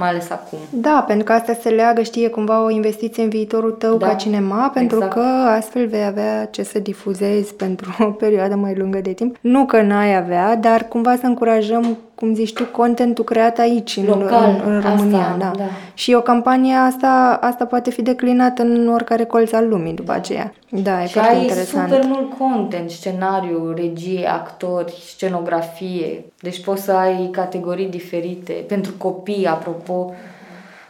[0.00, 0.58] mai ales acum.
[0.70, 4.14] Da, pentru că asta se leagă, știe, cumva o investiție în viitorul tău da, ca
[4.14, 5.14] cinema, pentru exact.
[5.14, 9.36] că astfel vei avea ce să difuzezi pentru o perioadă mai lungă de timp.
[9.40, 14.04] Nu că n-ai avea, dar cumva să încurajăm cum zici tu, contentul creat aici, în,
[14.04, 15.18] Local, în, în România.
[15.18, 15.52] Asta, da.
[15.56, 15.64] da.
[15.94, 20.18] Și o campanie asta, asta poate fi declinată în oricare colț al lumii după da.
[20.18, 20.52] aceea.
[20.68, 21.90] Da, e și foarte ai interesant.
[21.90, 26.24] super mult content, scenariu, regie, actori, scenografie.
[26.40, 28.52] Deci poți să ai categorii diferite.
[28.52, 30.12] Pentru copii, apropo,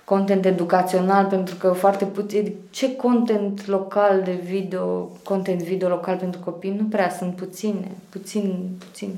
[0.04, 2.52] content educațional, pentru că foarte puțin...
[2.70, 6.76] Ce content local de video, content video local pentru copii?
[6.78, 9.08] Nu prea, sunt puține, puțin, puțin.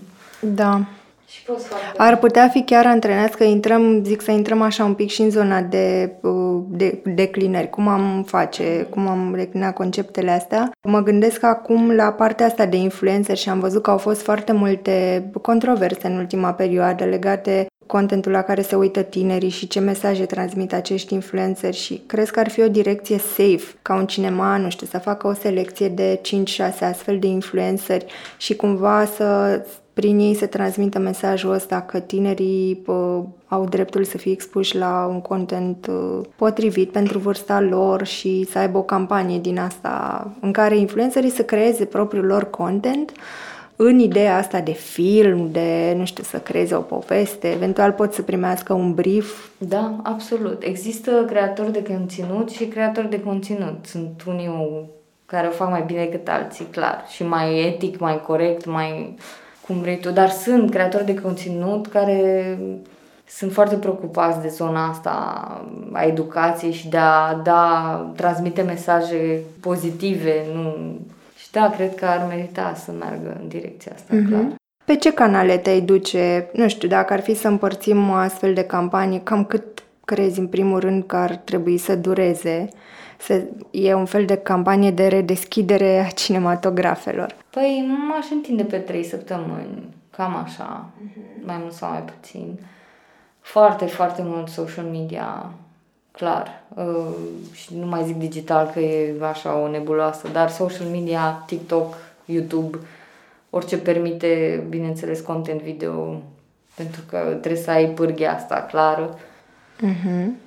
[0.40, 0.80] Da.
[1.32, 1.42] Și
[1.96, 5.30] Ar putea fi chiar antrenați că intrăm, zic să intrăm așa un pic și în
[5.30, 10.70] zona de, uh, de declinări, cum am face, cum am declinat conceptele astea.
[10.82, 14.52] Mă gândesc acum la partea asta de influencer și am văzut că au fost foarte
[14.52, 20.26] multe controverse în ultima perioadă legate contentul la care se uită tinerii și ce mesaje
[20.26, 24.70] transmit acești influenceri și crezi că ar fi o direcție safe ca un cinema, nu
[24.70, 29.60] știu, să facă o selecție de 5-6 astfel de influenceri și cumva să
[29.92, 35.06] prin ei se transmită mesajul ăsta că tinerii pă, au dreptul să fie expuși la
[35.10, 40.52] un content uh, potrivit pentru vârsta lor și să aibă o campanie din asta în
[40.52, 43.12] care influencerii să creeze propriul lor content
[43.76, 48.22] în ideea asta de film, de, nu știu, să creeze o poveste, eventual pot să
[48.22, 49.48] primească un brief.
[49.58, 50.62] Da, absolut.
[50.62, 53.86] Există creatori de conținut și creatori de conținut.
[53.86, 54.50] Sunt unii
[55.26, 59.16] care o fac mai bine decât alții, clar, și mai etic, mai corect, mai
[59.66, 62.58] cum vrei tu, dar sunt creatori de conținut care
[63.28, 65.10] sunt foarte preocupați de zona asta
[65.92, 70.98] a educației și de a da, transmite mesaje pozitive, nu...
[71.36, 74.28] Și da, cred că ar merita să meargă în direcția asta, mm-hmm.
[74.28, 74.54] clar.
[74.84, 76.50] Pe ce canale te-ai duce?
[76.52, 80.46] Nu știu, dacă ar fi să împărțim o astfel de campanie, cam cât crezi în
[80.46, 82.68] primul rând că ar trebui să dureze?
[83.22, 87.34] Să, e un fel de campanie de redeschidere a cinematografelor.
[87.50, 91.44] Păi m-aș întinde pe trei săptămâni, cam așa, uh-huh.
[91.44, 92.58] mai mult sau mai puțin.
[93.40, 95.52] Foarte, foarte mult social media
[96.10, 96.62] clar.
[96.74, 97.14] Uh,
[97.52, 102.78] și nu mai zic digital că e așa o nebuloasă, dar social media, TikTok, YouTube,
[103.50, 106.22] orice permite, bineînțeles, content video,
[106.74, 109.18] pentru că trebuie să ai pârghia asta clară.
[109.82, 110.41] Uh-huh.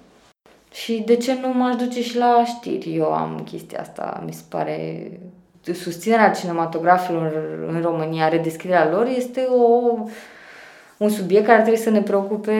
[0.75, 2.95] Și de ce nu m-aș duce și la știri?
[2.95, 5.11] Eu am chestia asta, mi se pare...
[5.73, 7.33] Susținerea cinematografilor
[7.67, 9.93] în România, redescrierea lor, este o
[10.97, 12.53] un subiect care trebuie să ne preocupe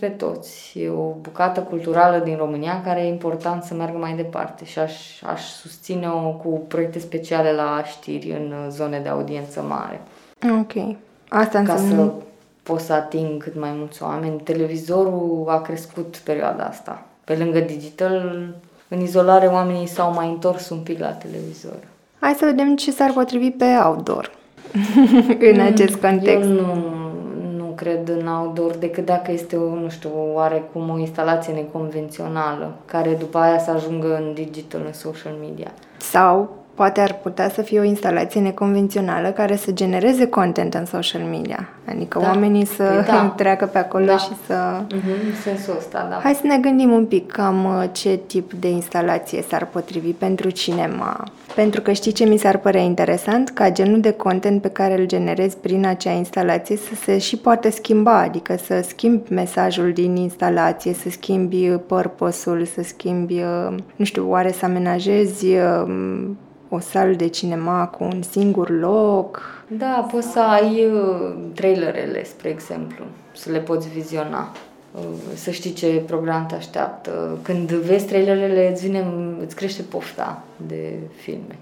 [0.00, 0.78] pe toți.
[0.78, 5.22] E o bucată culturală din România care e important să meargă mai departe și aș,
[5.22, 10.00] aș susține-o cu proiecte speciale la știri în zone de audiență mare.
[10.60, 10.96] Ok.
[11.28, 12.04] Asta Ca înseamnă...
[12.04, 12.12] să
[12.62, 14.40] pot să ating cât mai mulți oameni.
[14.40, 17.02] Televizorul a crescut perioada asta.
[17.28, 18.46] Pe lângă digital,
[18.88, 21.76] în izolare, oamenii s-au mai întors un pic la televizor.
[22.18, 24.30] Hai să vedem ce s-ar potrivi pe outdoor
[25.52, 26.48] în acest context.
[26.48, 26.74] Eu nu,
[27.56, 33.16] nu cred în outdoor decât dacă este, o, nu știu, oarecum o instalație neconvențională, care
[33.18, 35.70] după aia să ajungă în digital, în social media.
[35.96, 41.22] Sau poate ar putea să fie o instalație neconvențională care să genereze content în social
[41.22, 41.68] media.
[41.88, 42.26] Adică Da.
[42.26, 43.32] oamenii să Păi da.
[43.42, 44.16] treacă pe acolo Da.
[44.16, 44.82] și să...
[44.94, 46.20] Mhm, în sensul ăsta, da.
[46.22, 50.50] Hai să ne gândim un pic cam uh, ce tip de instalație s-ar potrivi pentru
[50.50, 51.24] cinema.
[51.54, 53.48] Pentru că știi ce mi s-ar părea interesant?
[53.50, 57.70] Ca genul de content pe care îl generezi prin acea instalație să se și poată
[57.70, 64.04] schimba, adică să schimbi mesajul din instalație, să schimbi uh, purpose-ul, să schimbi, uh, nu
[64.04, 66.26] știu, oare să amenajezi uh,
[66.68, 69.42] o sală de cinema cu un singur loc.
[69.68, 73.04] Da, poți să ai uh, trailerele, spre exemplu,
[73.34, 74.52] să le poți viziona,
[74.94, 75.02] uh,
[75.34, 77.38] să știi ce program te așteaptă.
[77.42, 79.06] Când vezi trailerele, îți, vine,
[79.40, 81.58] îți crește pofta de filme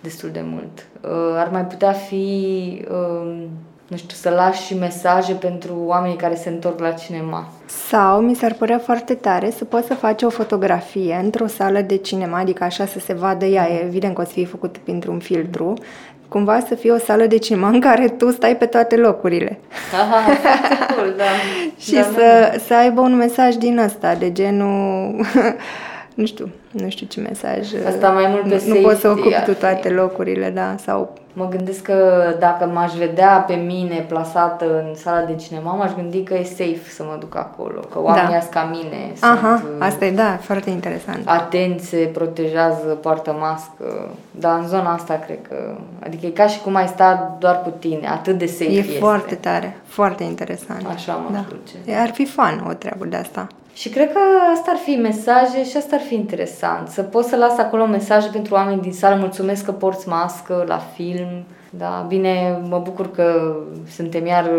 [0.00, 0.86] destul de mult.
[1.00, 3.42] Uh, Ar mai putea fi, uh,
[3.88, 7.48] nu știu, să lași și mesaje pentru oamenii care se întorc la cinema.
[7.88, 11.96] Sau mi s-ar părea foarte tare să poți să faci o fotografie într-o sală de
[11.96, 15.18] cinema, adică așa să se vadă ea, e evident că o să fie făcut printr-un
[15.18, 15.74] filtru,
[16.28, 19.58] cumva să fie o sală de cinema în care tu stai pe toate locurile.
[19.92, 21.24] Aha, foarte cool, da.
[21.78, 25.14] Și da, să, să aibă un mesaj din ăsta, de genul...
[26.20, 27.58] nu știu, nu știu ce mesaj.
[27.86, 29.58] Asta mai mult pe Nu, nu poți să safety ocupi ar tu fi.
[29.58, 31.12] toate locurile, da, sau...
[31.32, 36.22] Mă gândesc că dacă m-aș vedea pe mine plasată în sala de cinema, m-aș gândi
[36.22, 38.40] că e safe să mă duc acolo, că oamenii Da.
[38.40, 41.20] sunt ca mine, Aha, sunt uh, asta e, da, foarte interesant.
[41.28, 46.60] atenți, se protejează, poartă mască, dar în zona asta cred că, adică e ca și
[46.60, 48.98] cum ai sta doar cu tine, atât de safe E este.
[48.98, 50.86] foarte tare, foarte interesant.
[50.94, 51.44] Așa mă da.
[51.48, 51.96] duce.
[52.00, 53.46] Ar fi fun o treabă de asta.
[53.74, 54.18] Și cred că
[54.54, 56.88] asta ar fi mesaje și asta ar fi interesant.
[56.88, 59.16] Să poți să las acolo mesaje pentru oameni din sală.
[59.16, 61.44] Mulțumesc că porți mască la film.
[61.70, 63.56] Da, bine, mă bucur că
[63.94, 64.50] suntem iar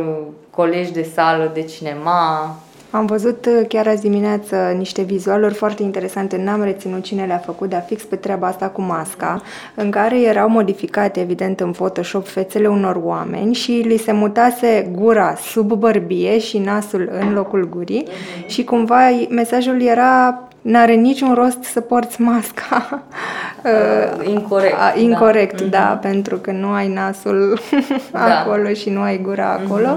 [0.50, 2.56] colegi de sală, de cinema.
[2.91, 7.69] Am văzut uh, chiar azi dimineață niște vizualuri foarte interesante, n-am reținut cine le-a făcut,
[7.69, 9.41] dar fix pe treaba asta cu masca,
[9.75, 15.36] în care erau modificate, evident, în Photoshop fețele unor oameni și li se mutase gura
[15.36, 18.08] sub bărbie și nasul în locul gurii
[18.45, 18.99] și cumva
[19.30, 22.86] mesajul era N-are niciun rost să porți masca.
[23.65, 25.67] Uh, incorect, A, incorect, da.
[25.67, 27.60] da, da, pentru că nu ai nasul
[28.12, 28.25] Da.
[28.39, 29.93] acolo și nu ai gura acolo.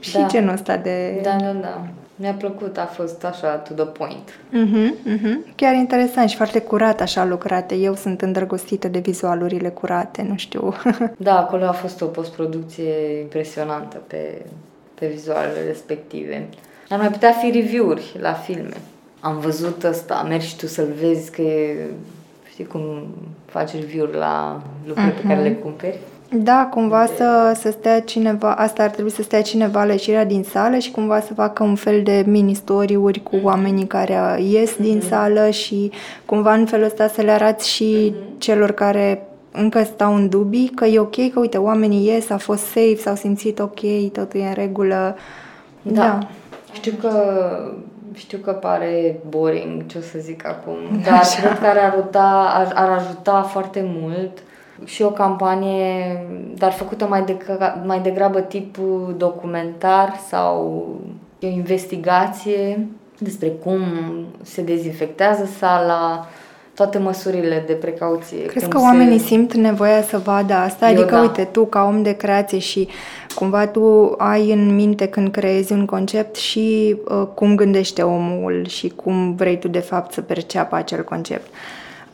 [0.00, 0.26] Și Da.
[0.26, 1.20] genul ăsta de...
[1.22, 1.80] Da, da, da.
[2.20, 4.38] Mi-a plăcut, a fost așa, to the point.
[4.50, 5.44] Mhm, mhm.
[5.54, 7.74] Chiar interesant și foarte curat așa lucrate.
[7.74, 10.74] Eu sunt îndrăgostită de vizualurile curate, nu știu.
[11.16, 14.42] Da, acolo a fost o postproducție impresionantă pe,
[14.94, 16.48] pe vizualele respective.
[16.88, 18.76] Ar mai putea fi review-uri la filme.
[19.20, 21.86] Am văzut ăsta, mergi și tu să-l vezi că e,
[22.50, 23.08] știi cum
[23.46, 25.98] faci review-uri la lucruri pe care le cumperi.
[26.30, 30.42] Da, cumva să, să stea cineva, asta ar trebui să stea cineva la ieșirea din
[30.42, 35.50] sală și cumva să facă un fel de mini-story-uri cu oamenii care ies din sală
[35.50, 35.90] și
[36.24, 40.84] cumva în felul ăsta să le arăți și celor care încă stau în dubii că
[40.84, 43.80] e ok, că uite, oamenii ies, a fost safe, s-au simțit ok,
[44.12, 45.16] totul e în regulă.
[45.82, 46.02] Da.
[46.02, 46.18] da.
[46.72, 47.12] Știu că
[48.14, 52.72] știu că pare boring ce o să zic acum, dar cred că ar ajuta, ar,
[52.74, 54.38] ar ajuta foarte mult
[54.84, 56.20] și o campanie,
[56.54, 57.36] dar făcută mai, de,
[57.84, 58.76] mai degrabă tip
[59.16, 60.86] documentar sau
[61.42, 62.86] o investigație
[63.18, 63.80] despre cum
[64.42, 66.28] se dezinfectează sala,
[66.74, 68.42] toate măsurile de precauție.
[68.42, 70.90] Crezi cum că oamenii simt nevoia să vadă asta?
[70.90, 71.20] Eu adică, da.
[71.20, 72.88] uite, tu ca om de creație și
[73.34, 78.88] cumva tu ai în minte când creezi un concept și uh, cum gândește omul și
[78.88, 81.46] cum vrei tu de fapt să perceapă acel concept.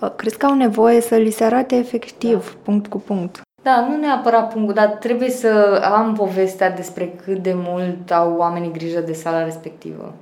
[0.01, 2.61] Uh, crezi că au nevoie să li se arate efectiv, da.
[2.62, 3.40] punct cu punct?
[3.62, 8.72] Da, nu neapărat punctul, dar trebuie să am povestea despre cât de mult au oamenii
[8.72, 10.14] grijă de sala respectivă.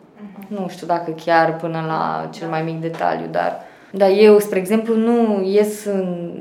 [0.46, 3.60] Nu știu dacă chiar până la cel mai mic detaliu, dar,
[3.92, 6.32] dar eu, spre exemplu, nu ies în,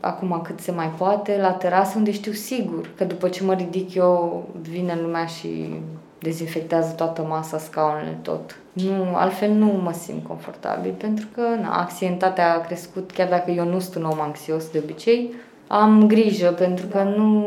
[0.00, 3.94] acum cât se mai poate la terasă unde știu sigur că după ce mă ridic
[3.94, 5.80] eu vine lumea și
[6.24, 8.56] dezinfectează toată masa, scaunele, tot.
[8.72, 13.64] Nu, altfel nu mă simt confortabil pentru că na, anxietatea a crescut, chiar dacă eu
[13.64, 15.34] nu sunt un om anxios de obicei,
[15.66, 17.46] am grijă pentru că nu,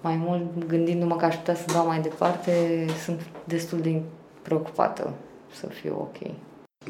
[0.00, 2.52] mai mult gândindu-mă că aș putea să dau mai departe,
[3.04, 4.00] sunt destul de
[4.42, 5.12] preocupată
[5.52, 6.30] să fiu ok.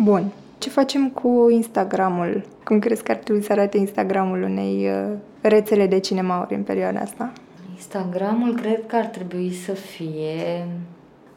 [0.02, 0.30] Bun.
[0.58, 2.44] Ce facem cu Instagramul?
[2.64, 7.00] Cum crezi că ar trebui să arate Instagramul unei uh, rețele de cinemauri în perioada
[7.00, 7.32] asta?
[7.74, 10.66] Instagramul cred că ar trebui să fie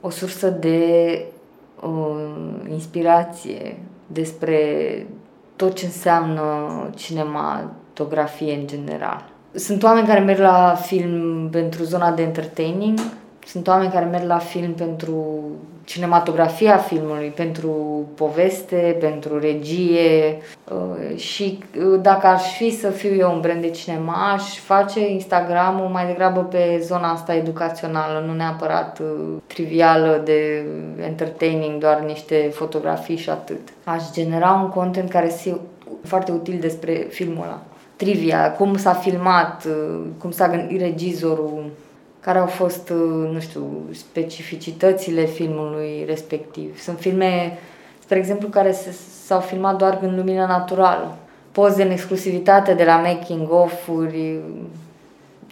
[0.05, 1.21] o sursă de
[1.81, 3.77] uh, inspirație
[4.07, 4.57] despre
[5.55, 6.43] tot ce înseamnă
[6.95, 9.29] cinematografie în general.
[9.53, 12.99] Sunt oameni care merg la film pentru zona de entertaining,
[13.45, 15.41] sunt oameni care merg la film pentru
[15.85, 17.69] cinematografia filmului, pentru
[18.15, 20.37] poveste, pentru regie
[20.71, 25.09] uh, și uh, dacă aș fi să fiu eu un brand de cinema, aș face
[25.09, 30.65] Instagramul mai degrabă pe zona asta educațională, nu neapărat uh, trivială de
[31.05, 33.69] entertaining, doar niște fotografii și atât.
[33.83, 35.57] Aș genera un content care să
[36.03, 37.61] foarte util despre filmul ăla.
[37.95, 39.67] Trivia, cum s-a filmat,
[40.17, 41.69] cum s-a gândit regizorul,
[42.25, 46.79] care au fost, uh, nu știu, specificitățile filmului respectiv.
[46.79, 47.57] Sunt filme,
[47.99, 48.75] spre exemplu, care
[49.25, 51.15] s-au filmat doar în lumină naturală.
[51.51, 54.39] Poze în exclusivitate de la making of-uri.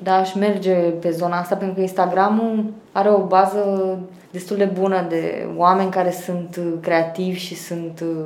[0.03, 3.97] Da, aș merge pe zona asta pentru că Instagramul are o bază
[4.31, 8.25] destul de bună de oameni care sunt creativi și sunt uh,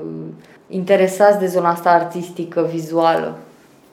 [0.68, 3.38] interesați de zona asta artistică, vizuală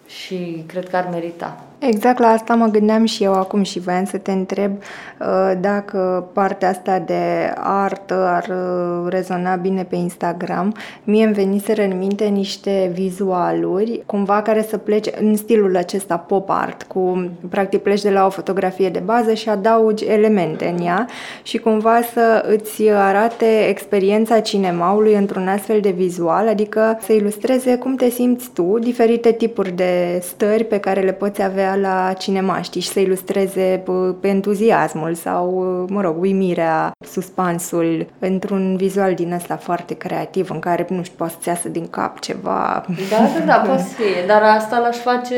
[0.07, 1.63] și cred că ar merita.
[1.79, 4.73] Exact la asta mă gândeam și eu acum și voiam să te întreb
[5.21, 10.75] uh, dacă partea asta de artă ar uh, rezona bine pe Instagram.
[11.05, 16.51] Mie îmi veniseră în minte niște vizualuri, cumva care să plece în stilul acesta pop
[16.51, 21.07] art, cu practic pleci de la o fotografie de bază și adaugi elemente în ea
[21.43, 27.95] și cumva să îți arate experiența cinemaului într-un astfel de vizual, adică să ilustreze cum
[27.95, 32.81] te simți tu, diferite tipuri de stări pe care le poți avea la cinema, știi,
[32.81, 33.83] și să ilustreze
[34.21, 35.51] pe entuziasmul sau,
[35.89, 41.33] mă rog, uimirea, suspansul într-un vizual din ăsta foarte creativ, în care, nu știu, poate
[41.33, 42.85] să-ți iasă din cap ceva.
[43.11, 45.35] Da, da, da, poate să fie, dar asta l-aș face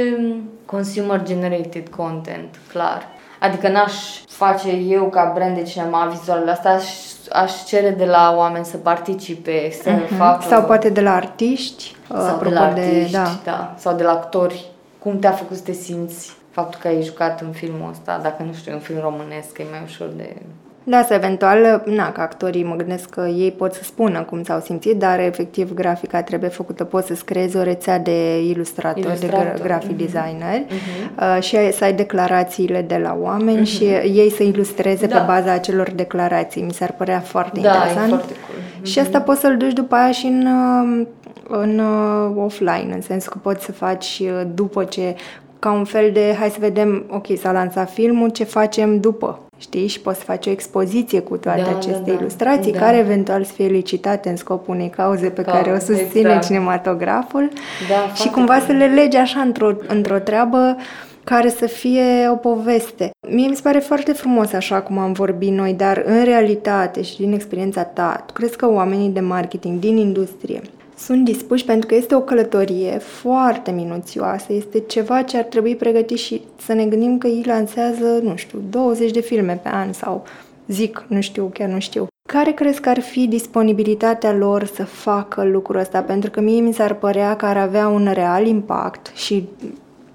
[0.64, 3.02] consumer-generated content, clar.
[3.40, 3.94] Adică n-aș
[4.28, 6.84] face eu ca brand de cinema vizualul asta, aș,
[7.32, 10.16] aș cere de la oameni să participe, să uh-huh.
[10.16, 10.44] facă...
[10.48, 11.96] Sau poate de la artiști.
[12.08, 13.30] Sau de la artiști, de, da.
[13.44, 13.74] da.
[13.78, 14.64] Sau de la actori
[15.06, 18.52] cum te-a făcut să te simți faptul că ai jucat în filmul ăsta, dacă nu
[18.52, 20.36] știu, în film românesc, e mai ușor de...
[20.84, 24.60] Da, să eventual, na, ca actorii mă gândesc că ei pot să spună cum s-au
[24.60, 29.52] simțit, dar efectiv grafica trebuie făcută, poți să-ți creezi o rețea de ilustratori, Ilustrator.
[29.56, 30.10] de grafic mm-hmm.
[30.10, 31.36] designer uh-huh.
[31.36, 33.70] uh, și să ai declarațiile de la oameni uh-huh.
[33.70, 35.18] și ei să ilustreze da.
[35.18, 36.62] pe baza acelor declarații.
[36.62, 38.06] Mi s-ar părea foarte da, interesant.
[38.06, 38.58] E foarte cool.
[38.58, 38.82] Uh-huh.
[38.82, 41.06] Și asta poți să-l duci după aia și în uh,
[41.48, 45.16] în uh, offline, în sensul că poți să faci uh, după ce
[45.58, 49.38] ca un fel de, hai să vedem, ok, s-a lansat filmul, ce facem după?
[49.58, 49.86] Știi?
[49.86, 52.12] Și poți să faci o expoziție cu toate da, aceste da, da.
[52.12, 52.78] ilustrații, da.
[52.78, 56.44] care eventual să fie licitate în scopul unei cauze pe Ca, care o susține exact.
[56.44, 57.48] cinematograful
[57.88, 60.76] da, și cumva să le legi așa într-o, într-o treabă
[61.24, 63.10] care să fie o poveste.
[63.28, 67.16] Mie mi se pare foarte frumos așa cum am vorbit noi, dar în realitate și
[67.16, 70.60] din experiența ta, tu crezi că oamenii de marketing din industrie
[70.96, 76.18] sunt dispuși pentru că este o călătorie foarte minuțioasă, este ceva ce ar trebui pregătit
[76.18, 80.24] și să ne gândim că ei lansează, nu știu, 20 de filme pe an sau
[80.68, 82.06] zic, nu știu, chiar nu știu.
[82.28, 86.02] Care crezi că ar fi disponibilitatea lor să facă lucrul ăsta?
[86.02, 89.48] Pentru că mie mi s-ar părea că ar avea un real impact și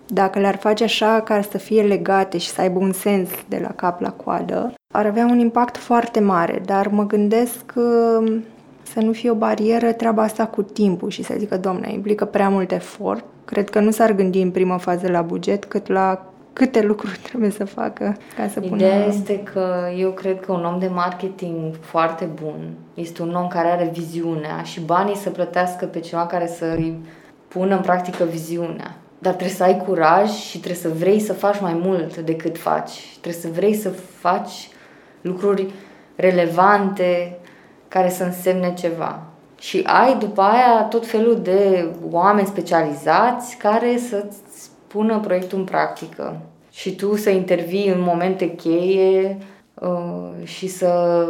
[0.07, 3.71] dacă le-ar face așa ca să fie legate și să aibă un sens de la
[3.75, 8.19] cap la coadă, ar avea un impact foarte mare, dar mă gândesc că
[8.93, 12.49] să nu fie o barieră treaba asta cu timpul și să zică, domne, implică prea
[12.49, 13.23] mult efort.
[13.45, 17.49] Cred că nu s-ar gândi în prima fază la buget, cât la câte lucruri trebuie
[17.49, 18.75] să facă ca să pună...
[18.75, 23.47] Ideea este că eu cred că un om de marketing foarte bun este un om
[23.47, 26.99] care are viziunea și banii să plătească pe cineva care să îi
[27.47, 28.95] pună în practică viziunea.
[29.19, 33.17] Dar trebuie să ai curaj și trebuie să vrei să faci mai mult decât faci.
[33.21, 33.89] Trebuie să vrei să
[34.19, 34.69] faci
[35.21, 35.67] lucruri
[36.15, 37.37] relevante,
[37.91, 39.19] care să însemne ceva.
[39.59, 46.37] Și ai după aia tot felul de oameni specializați care să-ți pună proiectul în practică.
[46.71, 49.37] Și tu să intervii în momente cheie,
[49.73, 51.25] uh, și să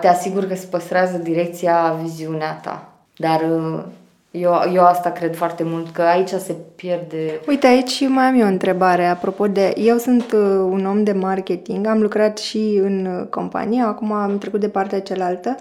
[0.00, 2.88] te asiguri că se păstrează direcția, viziunea ta.
[3.16, 3.82] Dar uh,
[4.30, 7.40] eu, eu asta cred foarte mult, că aici se pierde...
[7.48, 9.74] Uite, aici mai am eu o întrebare, apropo de...
[9.76, 10.40] Eu sunt uh,
[10.70, 15.00] un om de marketing, am lucrat și în uh, companie, acum am trecut de partea
[15.00, 15.56] cealaltă,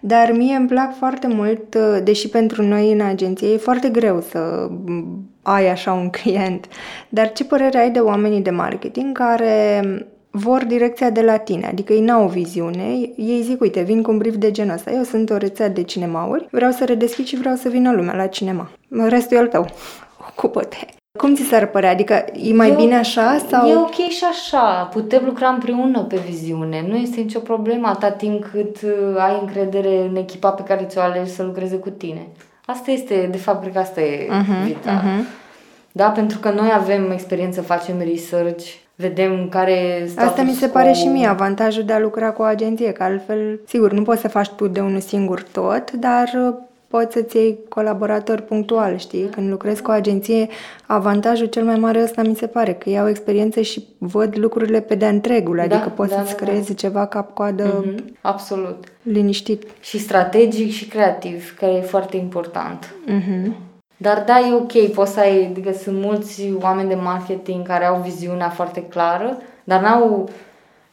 [0.00, 4.20] dar mie îmi plac foarte mult, uh, deși pentru noi în agenție e foarte greu
[4.20, 6.66] să mm, ai așa un client,
[7.08, 9.82] dar ce părere ai de oamenii de marketing care
[10.30, 12.82] vor direcția de la tine, adică ei n-au o viziune,
[13.16, 15.82] ei zic, uite, vin cu un brief de genul ăsta, eu sunt o rețea de
[15.82, 18.70] cinemauri, vreau să redeschid și vreau să vină lumea la cinema.
[18.88, 19.66] Restul e al tău,
[20.30, 20.76] ocupă-te.
[21.16, 21.90] Cum ți s-ar părea?
[21.90, 23.38] Adică e mai e bine așa?
[23.50, 23.68] Sau...
[23.68, 24.88] E ok și așa.
[24.92, 26.84] Putem lucra împreună pe viziune.
[26.88, 31.00] Nu este nicio problemă atât timp cât uh, ai încredere în echipa pe care ți-o
[31.00, 32.26] alegi să lucreze cu tine.
[32.66, 35.02] Asta este, de fapt, cred că asta e uh-huh, vita.
[35.02, 35.44] Uh-huh.
[35.92, 38.64] Da, pentru că noi avem experiență, facem research,
[38.94, 42.92] vedem care Asta mi se pare și mie avantajul de a lucra cu o agenție,
[42.92, 46.54] că altfel, sigur, nu poți să faci tu de unul singur tot, dar uh,
[46.96, 49.28] poți să-ți iei colaboratori punctual, știi?
[49.28, 50.48] Când lucrezi cu o agenție,
[50.86, 54.94] avantajul cel mai mare ăsta mi se pare, că iau experiență și văd lucrurile pe
[54.94, 56.74] de-a întregul, da, adică poți da, să-ți da, creezi da.
[56.74, 58.84] ceva cap-coadă mm-hmm, absolut.
[59.02, 59.62] liniștit.
[59.80, 62.94] Și strategic și creativ, care e foarte important.
[63.08, 63.52] Mm-hmm.
[63.96, 68.00] Dar da, e ok, poți să ai, adică sunt mulți oameni de marketing care au
[68.00, 70.28] viziunea foarte clară, dar n-au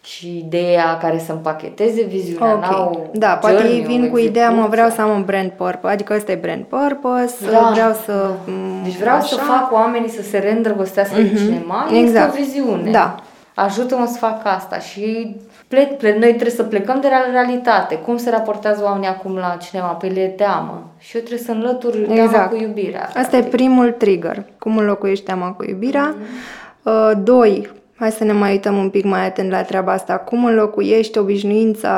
[0.03, 2.69] și ideea care să împacheteze viziunea, okay.
[2.69, 6.13] n-au Da, poate ei vin cu ideea, mă vreau să am un brand purpose, adică
[6.15, 8.11] ăsta e brand purpose, da, vreau să...
[8.45, 8.51] Da.
[8.83, 9.25] Deci vreau așa.
[9.25, 11.33] să fac oamenii să se reîndrăgostească mm-hmm.
[11.33, 11.45] de mhm.
[11.45, 12.37] cinema, exact.
[12.37, 12.91] este o viziune.
[12.91, 13.15] Da.
[13.55, 15.35] Ajută-mă să fac asta și
[15.67, 17.95] plec, plec, noi trebuie să plecăm de la realitate.
[17.95, 19.87] Cum se raportează oamenii acum la cinema?
[19.87, 20.83] Păi le teamă.
[20.97, 22.31] Și eu trebuie să înlătur exact.
[22.31, 23.09] teama cu iubirea.
[23.15, 24.43] Asta e primul trigger.
[24.59, 26.15] Cum înlocuiești teama cu iubirea.
[26.15, 26.83] Mm-hmm.
[26.83, 27.69] Uh, doi,
[28.03, 30.17] hai să ne mai uităm un pic mai atent la treaba asta.
[30.17, 31.93] Cum înlocuiești obișnuința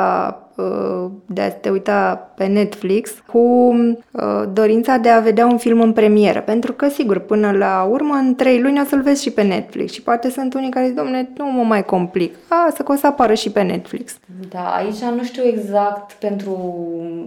[0.56, 5.80] Uh, de a te uita pe Netflix cu uh, dorința de a vedea un film
[5.80, 6.40] în premieră.
[6.40, 9.92] Pentru că, sigur, până la urmă, în trei luni o să-l vezi și pe Netflix.
[9.92, 12.34] Și poate sunt unii care zic, domne, nu mă mai complic.
[12.48, 14.18] A, să că o să apară și pe Netflix.
[14.48, 16.58] Da, aici nu știu exact pentru...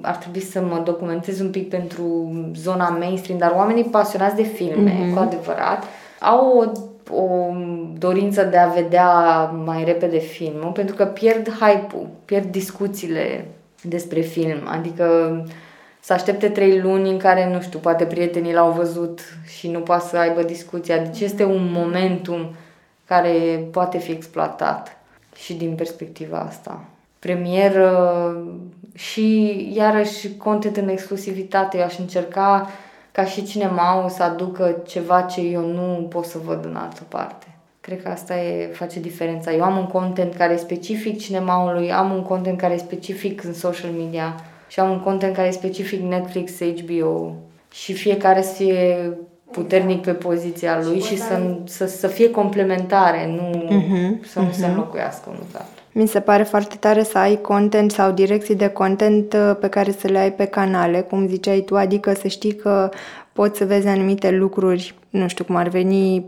[0.01, 4.91] Ar trebui să mă documentez un pic pentru zona mainstream, dar oamenii pasionați de filme,
[4.91, 5.13] mm-hmm.
[5.13, 5.83] cu adevărat,
[6.19, 6.71] au o
[7.11, 7.53] o
[7.97, 13.45] dorință de a vedea mai repede filmul, pentru că pierd hype-ul, pierd discuțiile
[13.81, 14.59] despre film.
[14.65, 15.05] Adică
[15.99, 19.19] să aștepte trei luni în care, nu știu, poate prietenii l-au văzut
[19.57, 20.97] și nu poate să aibă discuția.
[20.97, 22.55] Deci este un momentum
[23.05, 24.97] care poate fi exploatat
[25.35, 26.83] și din perspectiva asta.
[27.19, 28.35] Premieră
[28.93, 31.77] și iarăși content în exclusivitate.
[31.77, 32.69] Eu aș încerca
[33.19, 37.45] ca și cinema să aducă ceva ce eu nu pot să văd în altă parte.
[37.81, 39.53] Cred că asta e, face diferența.
[39.53, 43.53] Eu am un content care e specific cinemaului, am un content care e specific în
[43.53, 44.35] social media
[44.67, 47.35] și am un content care e specific Netflix, HBO
[47.71, 49.17] și fiecare să fie
[49.51, 54.51] puternic pe poziția lui și să, să, să fie complementare, nu uh-huh, să nu uh-huh.
[54.51, 54.69] se mhm.
[54.69, 55.57] înlocuiască unul pe
[55.91, 59.91] Mi se pare foarte tare să ai content sau direcții de content uh, pe care
[59.91, 62.89] să le ai pe canale, cum ziceai tu, adică să știi că
[63.39, 66.27] poți să vezi anumite lucruri, nu știu cum ar veni,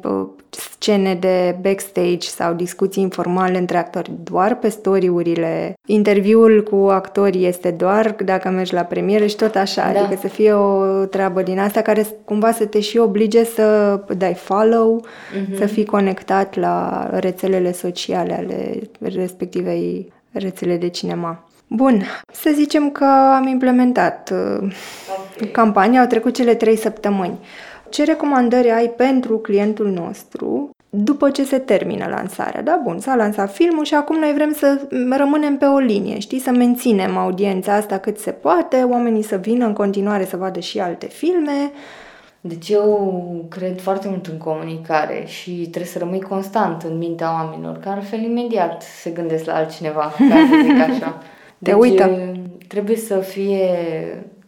[0.50, 5.74] scene de backstage sau discuții informale între actori doar pe storiurile.
[5.88, 10.00] Interviul cu actorii este doar dacă mergi la premieră și tot așa, da.
[10.00, 14.34] adică să fie o treabă din asta care cumva să te și oblige să dai
[14.34, 15.58] follow, mm-hmm.
[15.58, 21.46] să fii conectat la rețelele sociale ale respectivei rețele de cinema.
[21.74, 22.04] Bun,
[22.34, 23.06] să zicem că
[23.36, 24.74] am implementat uh,
[25.36, 25.52] okay.
[25.52, 27.40] campania, au trecut cele trei săptămâni.
[27.90, 32.62] Ce recomandări ai pentru clientul nostru după ce se termină lansarea?
[32.62, 36.40] Da, bun, s-a lansat filmul și acum noi vrem să rămânem pe o linie, știi,
[36.40, 40.80] să menținem audiența asta cât se poate, oamenii să vină în continuare să vadă și
[40.80, 41.72] alte filme.
[42.42, 47.78] Deci eu cred foarte mult în comunicare și trebuie să rămâi constant în mintea oamenilor,
[47.78, 51.18] că altfel imediat se gândesc la altcineva, ca să zic așa.
[51.64, 52.32] Te deci, uită.
[52.68, 53.70] Trebuie să fie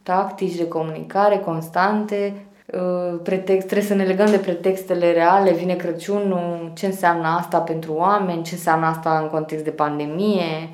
[0.04, 2.34] tactici de comunicare constante,
[3.24, 8.44] pretext, trebuie să ne legăm de pretextele reale, vine Crăciunul, ce înseamnă asta pentru oameni,
[8.44, 10.70] ce înseamnă asta în context de pandemie.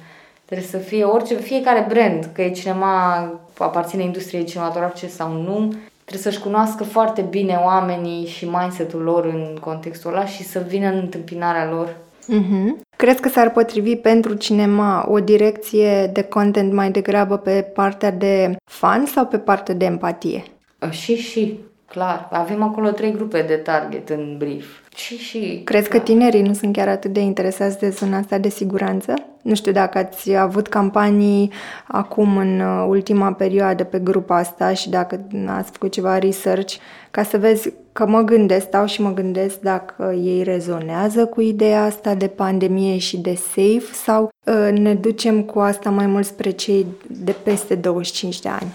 [0.46, 3.18] Trebuie să fie orice, fiecare brand, că e cinema,
[3.58, 5.68] aparține industriei cinematografice sau nu,
[6.06, 10.88] trebuie să-și cunoască foarte bine oamenii și mindset-ul lor în contextul ăla și să vină
[10.88, 11.96] în întâmpinarea lor
[12.30, 12.80] Uh-huh.
[13.02, 18.56] Crezi că s-ar potrivi pentru cinema o direcție de content mai degrabă pe partea de
[18.66, 20.44] fan sau pe partea de empatie?
[20.90, 21.58] Și, și.
[21.90, 22.28] Clar.
[22.32, 24.66] Avem acolo trei grupe de target în brief.
[24.96, 25.98] Și, și, Crezi da.
[25.98, 29.14] că tinerii nu sunt chiar atât de interesați de zona asta de siguranță?
[29.42, 31.52] Nu știu dacă ați avut campanii
[31.88, 36.76] acum în uh, ultima perioadă pe grupa asta și dacă ați făcut ceva research
[37.12, 41.84] ca să vezi că mă gândesc, stau și mă gândesc dacă ei rezonează cu ideea
[41.84, 46.50] asta de pandemie și de safe sau uh, ne ducem cu asta mai mult spre
[46.50, 48.72] cei de peste 25 de ani.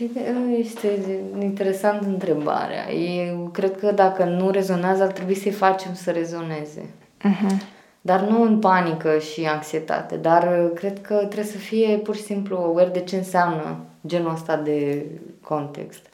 [0.00, 0.20] Știi,
[0.58, 0.98] este
[1.40, 2.92] interesant întrebarea.
[2.92, 6.80] Eu cred că dacă nu rezonează, ar trebui să-i facem să rezoneze.
[7.18, 7.56] Uh-huh.
[8.00, 12.22] Dar nu în panică și anxietate, dar uh, cred că trebuie să fie pur și
[12.22, 13.76] simplu aware de ce înseamnă
[14.06, 15.06] genul ăsta de
[15.42, 16.06] context.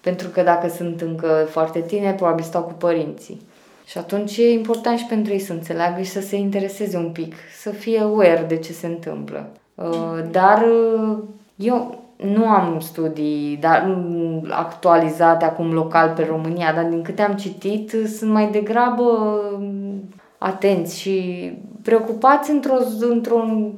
[0.00, 3.40] Pentru că dacă sunt încă foarte tineri, probabil stau cu părinții.
[3.86, 7.34] Și atunci e important și pentru ei să înțeleagă și să se intereseze un pic,
[7.60, 9.50] să fie aware de ce se întâmplă.
[9.74, 11.18] Uh, Dar uh,
[11.56, 17.34] eu nu am studii dar, mm, actualizate acum local pe România, dar din câte am
[17.34, 19.02] citit, sunt mai degrabă
[19.58, 20.08] mm,
[20.38, 21.52] atenți și
[21.82, 23.72] preocupați într-o, într-un,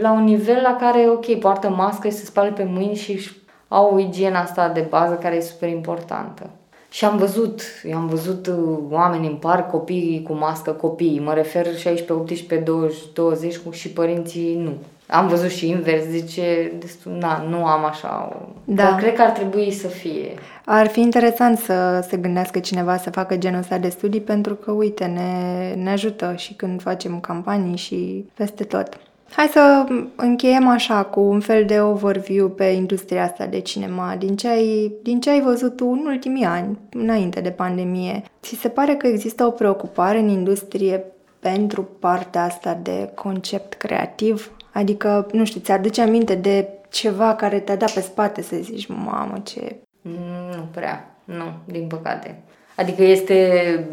[0.00, 3.40] la un nivel la care, ok, poartă mască și se spală pe mâini și își
[3.68, 6.50] au igiena asta de bază care e super importantă.
[6.90, 11.34] Și am văzut, eu am văzut uh, oameni în parc, copii cu mască, copii, mă
[11.34, 14.72] refer 16, 18, 20, 20 cu- și părinții nu.
[15.12, 18.32] Am văzut și invers, zice, destul, na, nu am așa.
[18.32, 18.82] o- Da.
[18.82, 20.34] Dar cred că ar trebui să fie.
[20.64, 24.70] Ar fi interesant să se gândească cineva să facă genul ăsta de studii pentru că,
[24.70, 28.88] uite, ne, ne ajută și când facem campanii și peste tot.
[29.36, 29.84] Hai să
[30.16, 34.92] încheiem așa cu un fel de overview pe industria asta de cinema, din ce ai,
[35.02, 38.22] din ce ai văzut tu în ultimii ani, înainte de pandemie.
[38.42, 41.04] Ți se pare că există o preocupare în industrie
[41.40, 44.50] pentru partea asta de concept creativ?
[44.72, 49.40] Adică, nu știu, ți-aduce aminte de ceva care te-a dat pe spate să zici, mamă,
[49.42, 52.42] ce Mm, Nu prea, nu, din păcate.
[52.76, 53.88] Adică este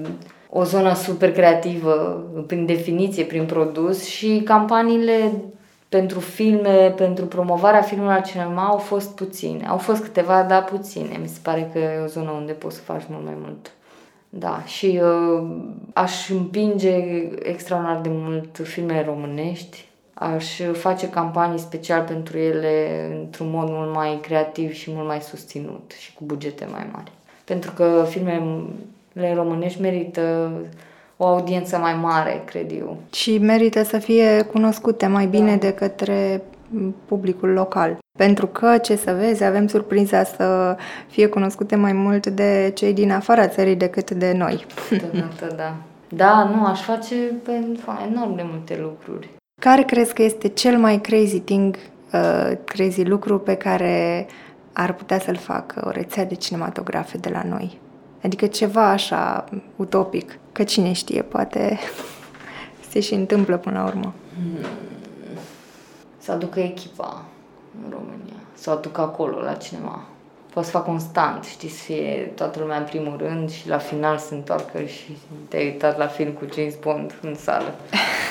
[0.49, 5.31] o zonă super creativă, prin definiție, prin produs și campaniile
[5.89, 9.67] pentru filme, pentru promovarea filmelor la cinema au fost puține.
[9.67, 11.17] Au fost câteva, dar puține.
[11.21, 13.71] Mi se pare că e o zonă unde poți să faci mult mai mult.
[14.29, 15.47] Da, și uh,
[15.93, 16.93] aș împinge
[17.43, 19.88] extraordinar de mult filmele românești.
[20.19, 25.91] Aș face campanii special pentru ele într-un mod mult mai creativ și mult mai susținut
[25.97, 27.11] și cu bugete mai mari.
[27.43, 30.51] Pentru că filmele românești merită
[31.17, 32.97] o audiență mai mare, cred eu.
[33.11, 36.41] Și merită să fie cunoscute mai bine de către
[37.05, 37.97] publicul local.
[38.17, 43.11] Pentru că, ce să vezi, avem surpriza să fie cunoscute mai mult de cei din
[43.11, 44.65] afara țării decât de noi.
[44.89, 45.75] Totodată, da.
[46.15, 49.29] Da, nu, aș face pentru enorm de multe lucruri.
[49.59, 51.77] Care crezi că este cel mai crazy thing,
[52.13, 54.27] uh, crazy lucru pe care
[54.73, 57.79] ar putea să-l facă o rețea de cinematografe de la noi?
[58.23, 59.45] Adică ceva așa
[59.75, 61.79] utopic, că cine știe, poate
[62.89, 64.13] se și întâmplă până la urmă.
[66.17, 67.25] Să aducă echipa
[67.83, 70.05] în România, să o aducă acolo, la cinema.
[70.53, 73.77] Poți să fac un stand, știi, să fie toată lumea în primul rând și la
[73.77, 77.75] final se întoarcă și te-ai uitat la film cu James Bond în sală.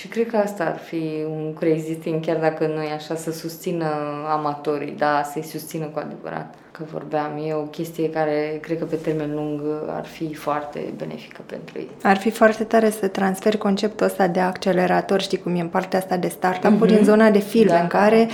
[0.00, 0.06] da.
[0.08, 3.32] Și cred că asta ar fi un crazy thing, chiar dacă nu e așa, să
[3.32, 3.86] susțină
[4.28, 6.54] amatorii, da, să-i susțină cu adevărat.
[6.70, 11.40] Că vorbeam, e o chestie care cred că pe termen lung ar fi foarte benefică
[11.46, 11.90] pentru ei.
[12.02, 15.98] Ar fi foarte tare să transferi conceptul ăsta de accelerator, știi cum e în partea
[15.98, 16.98] asta de startup-uri, mm-hmm.
[16.98, 17.80] în zona de filme, Da.
[17.80, 18.28] în care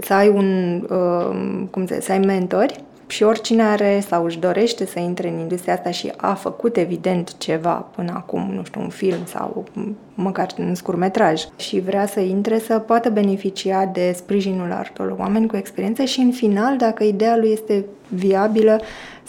[0.00, 4.86] să ai un, uh, cum să, să ai mentori și oricine are sau își dorește
[4.86, 8.88] să intre în industria asta și a făcut evident ceva până acum, nu știu, un
[8.88, 14.72] film sau m- măcar un scurtmetraj și vrea să intre să poată beneficia de sprijinul
[14.72, 18.80] altor oameni cu experiență și în final, dacă ideea lui este viabilă,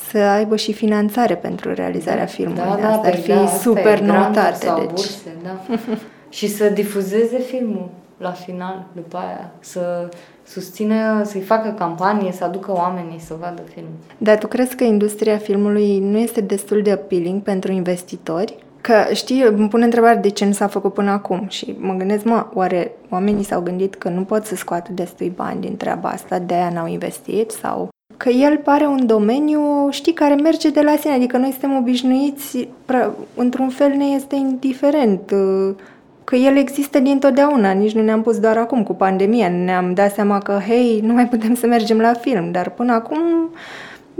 [0.09, 2.63] să aibă și finanțare pentru realizarea filmului.
[2.63, 4.65] Da, da, asta ar păi fi da, asta super e, granturi noutate.
[4.65, 5.75] Sau Deci, burse, da.
[6.37, 10.09] și să difuzeze filmul la final, după aia, să
[10.51, 13.91] susțină, să-i facă campanie, să aducă oamenii să vadă filmul.
[14.17, 18.57] dar tu crezi că industria filmului nu este destul de appealing pentru investitori?
[18.81, 22.23] Că știi, îmi pun întrebarea de ce nu s-a făcut până acum și mă gândesc,
[22.23, 26.39] mă, oare oamenii s-au gândit că nu pot să scoată destui bani din treaba asta,
[26.39, 30.95] de aia n-au investit sau că el pare un domeniu, știi, care merge de la
[30.99, 35.75] sine, adică noi suntem obișnuiți, pra- într-un fel ne este indiferent uh,
[36.23, 40.39] că el există dintotdeauna, nici nu ne-am pus doar acum cu pandemia, ne-am dat seama
[40.39, 43.49] că, hei, nu mai putem să mergem la film, dar până acum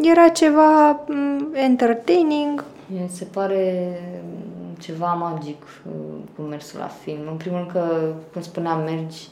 [0.02, 3.88] era ceva mm, entertaining, Mi se pare
[4.80, 5.92] ceva magic uh,
[6.36, 7.22] cu mersul la film.
[7.30, 9.28] În primul rând că, cum spuneam, mergi,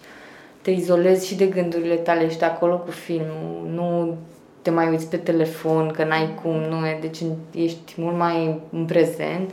[0.61, 4.15] te izolezi și de gândurile tale, ești acolo cu filmul, nu
[4.61, 7.19] te mai uiți pe telefon, că n-ai cum, nu e, deci
[7.51, 9.51] ești mult mai în prezent,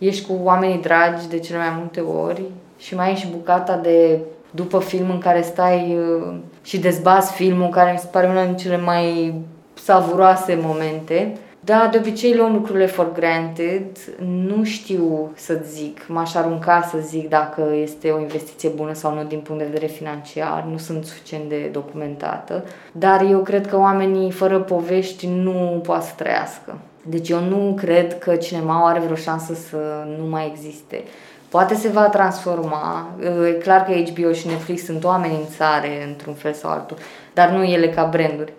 [0.00, 2.42] ești cu oamenii dragi de cele mai multe ori
[2.78, 4.18] și mai e și bucata de
[4.50, 8.56] după film în care stai uh, și dezbați filmul, care mi se pare una din
[8.56, 9.34] cele mai
[9.74, 11.36] savuroase momente.
[11.64, 13.86] Da, de obicei luăm lucrurile for granted,
[14.24, 19.24] nu știu să zic, m-aș arunca să zic dacă este o investiție bună sau nu
[19.24, 24.30] din punct de vedere financiar, nu sunt suficient de documentată, dar eu cred că oamenii
[24.30, 26.78] fără povești nu pot să trăiască.
[27.02, 29.76] Deci eu nu cred că cinema are vreo șansă să
[30.18, 31.02] nu mai existe.
[31.48, 33.10] Poate se va transforma.
[33.48, 36.96] E clar că HBO și Netflix sunt o amenințare într-un fel sau altul,
[37.34, 38.52] dar nu ele ca branduri,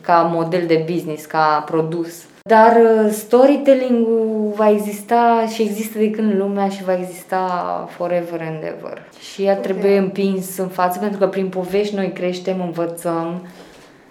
[0.00, 2.24] ca model de business, ca produs.
[2.48, 2.76] Dar
[3.10, 7.44] storytelling-ul va exista și există de când în lumea și va exista
[7.90, 9.02] forever and ever.
[9.32, 13.46] Și ea trebuie împins în față pentru că prin povești noi creștem, învățăm,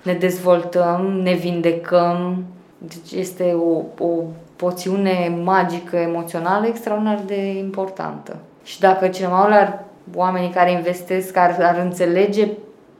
[0.03, 2.43] ne dezvoltăm, ne vindecăm.
[2.87, 4.23] Deci este o, o
[4.55, 8.37] poțiune magică, emoțională, extraordinar de importantă.
[8.63, 9.83] Și dacă cineva ar,
[10.15, 12.47] oamenii care investesc ar, ar înțelege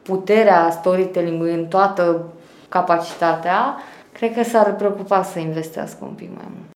[0.02, 2.26] puterea storytelling-ului în toată
[2.70, 3.76] capacitatea,
[4.12, 6.70] cred că s-ar preocupa să investească un pic mai mult.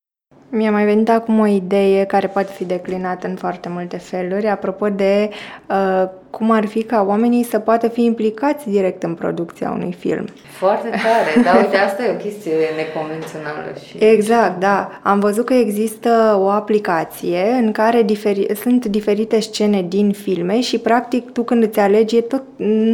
[0.49, 4.89] Mi-a mai venit acum o idee care poate fi declinată în foarte multe feluri, apropo
[4.89, 5.29] de
[5.69, 10.25] uh, cum ar fi ca oamenii să poată fi implicați direct în producția unui film.
[10.57, 13.73] Foarte tare, dar uite, asta e o chestie neconvențională.
[13.87, 13.97] Și...
[13.97, 14.99] Exact, da.
[15.03, 20.77] Am văzut că există o aplicație în care diferi- sunt diferite scene din filme și
[20.77, 22.43] practic tu când îți alegi, tot,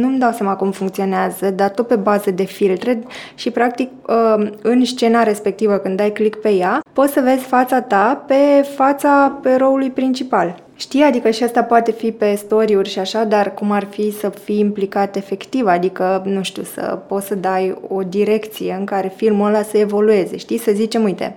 [0.00, 3.02] nu-mi dau seama cum funcționează, dar tot pe bază de filtre
[3.34, 7.80] și practic uh, în scena respectivă când dai click pe ea, poți să vezi fața
[7.80, 10.62] ta pe fața eroului principal.
[10.82, 14.28] Știi, adică și asta poate fi pe story și așa, dar cum ar fi să
[14.28, 19.46] fii implicat efectiv, adică, nu știu, să poți să dai o direcție în care filmul
[19.46, 20.58] ăla să evolueze, știi?
[20.58, 21.34] Să zicem, uite,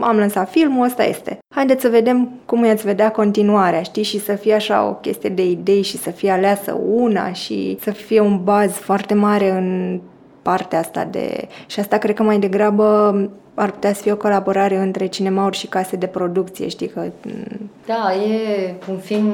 [0.00, 1.38] am lansat filmul, ăsta este.
[1.54, 4.02] Haideți să vedem cum îți vedea continuarea, știi?
[4.02, 7.90] Și să fie așa o chestie de idei și să fie aleasă una și să
[7.90, 10.00] fie un baz foarte mare în
[10.44, 11.48] partea asta de...
[11.66, 13.14] Și asta cred că mai degrabă
[13.54, 17.00] ar putea să fie o colaborare între cinemauri și case de producție, știi că...
[17.00, 19.32] Mm, da, e un film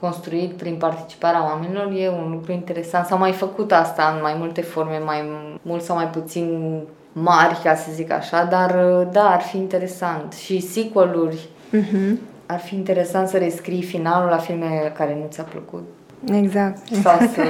[0.00, 3.06] construit prin participarea oamenilor, e un lucru interesant.
[3.06, 5.22] S-a mai făcut asta în mai multe forme, mai
[5.62, 6.58] mult sau mai puțin
[7.12, 8.70] mari, ca să zic așa, dar
[9.12, 10.32] da, ar fi interesant.
[10.32, 12.16] Și sequel-uri, uh-huh.
[12.46, 15.84] ar fi interesant să rescrii finalul la filme care nu ți-a plăcut.
[16.24, 16.86] Exact.
[17.02, 17.42] Sau să,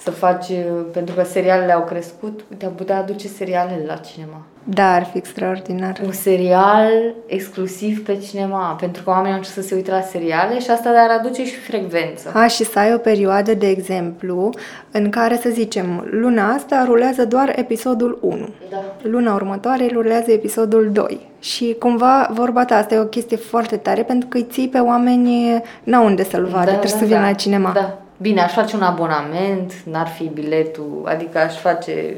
[0.00, 0.52] să faci,
[0.92, 4.42] pentru că serialele au crescut, te-am putea aduce serialele la cinema.
[4.64, 6.00] Da, ar fi extraordinar.
[6.04, 10.60] Un serial exclusiv pe cinema, pentru că oamenii au început să se uite la seriale
[10.60, 12.32] și asta ar aduce și frecvență.
[12.34, 14.50] A, și să ai o perioadă, de exemplu,
[14.90, 18.48] în care, să zicem, luna asta rulează doar episodul 1.
[18.70, 18.76] Da.
[19.02, 21.20] Luna următoare rulează episodul 2.
[21.40, 24.78] Și cumva, vorba ta, asta e o chestie foarte tare, pentru că îi ții pe
[24.78, 27.26] oameni, n-au unde să-l vadă, da, trebuie da, să vină da.
[27.26, 27.70] la cinema.
[27.74, 27.98] Da.
[28.16, 32.16] Bine, aș face un abonament, n-ar fi biletul, adică aș face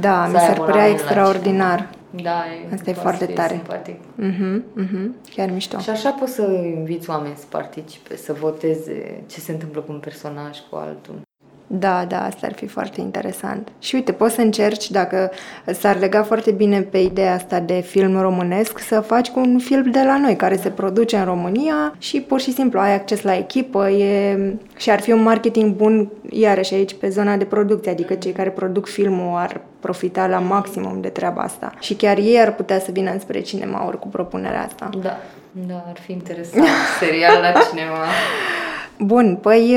[0.00, 1.88] da, mi s-ar părea extraordinar.
[2.22, 3.54] Da, e, Asta e foarte tare.
[3.54, 4.00] Simpatic.
[4.00, 5.30] Uh-huh, uh-huh.
[5.34, 5.78] Chiar mișto.
[5.78, 6.42] Și așa poți să
[6.76, 11.20] inviți oameni să participe, să voteze ce se întâmplă cu un personaj, cu altul.
[11.66, 13.68] Da, da, asta ar fi foarte interesant.
[13.78, 15.30] Și uite, poți să încerci, dacă
[15.66, 19.90] s-ar lega foarte bine pe ideea asta de film românesc, să faci cu un film
[19.90, 23.36] de la noi, care se produce în România și pur și simplu ai acces la
[23.36, 24.38] echipă e...
[24.76, 28.50] și ar fi un marketing bun, iarăși aici, pe zona de producție, adică cei care
[28.50, 31.72] produc filmul ar profita la maximum de treaba asta.
[31.80, 34.88] Și chiar ei ar putea să vină înspre cinema ori cu propunerea asta.
[35.02, 35.18] Da,
[35.50, 36.66] da, ar fi interesant.
[37.00, 37.96] Serial la cinema.
[38.98, 39.76] Bun, păi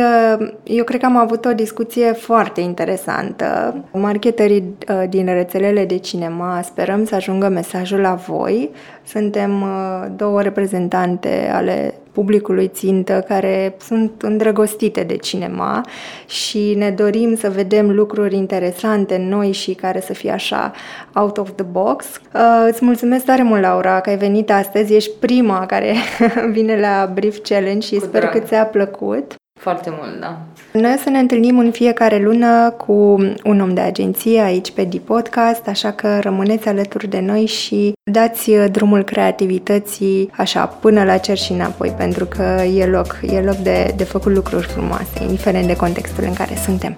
[0.63, 3.75] eu cred că am avut o discuție foarte interesantă.
[3.91, 8.69] Marketerii uh, din rețelele de cinema sperăm să ajungă mesajul la voi.
[9.03, 15.85] Suntem uh, două reprezentante ale publicului țintă care sunt îndrăgostite de cinema
[16.27, 20.71] și ne dorim să vedem lucruri interesante noi și care să fie așa
[21.13, 22.05] out of the box.
[22.33, 24.93] Uh, îți mulțumesc tare mult, Laura, că ai venit astăzi.
[24.95, 25.93] Ești prima care
[26.55, 28.33] vine la Brief Challenge și Cu sper drag.
[28.33, 29.33] că ți-a plăcut.
[29.59, 30.37] Foarte mult, da.
[30.79, 32.93] Noi o să ne întâlnim în fiecare lună cu
[33.43, 38.51] un om de agenție aici pe D-Podcast, așa că rămâneți alături de noi și dați
[38.71, 43.93] drumul creativității așa până la cer și înapoi, pentru că e loc, e loc de,
[43.97, 46.97] de făcut lucruri frumoase, indiferent de contextul în care suntem.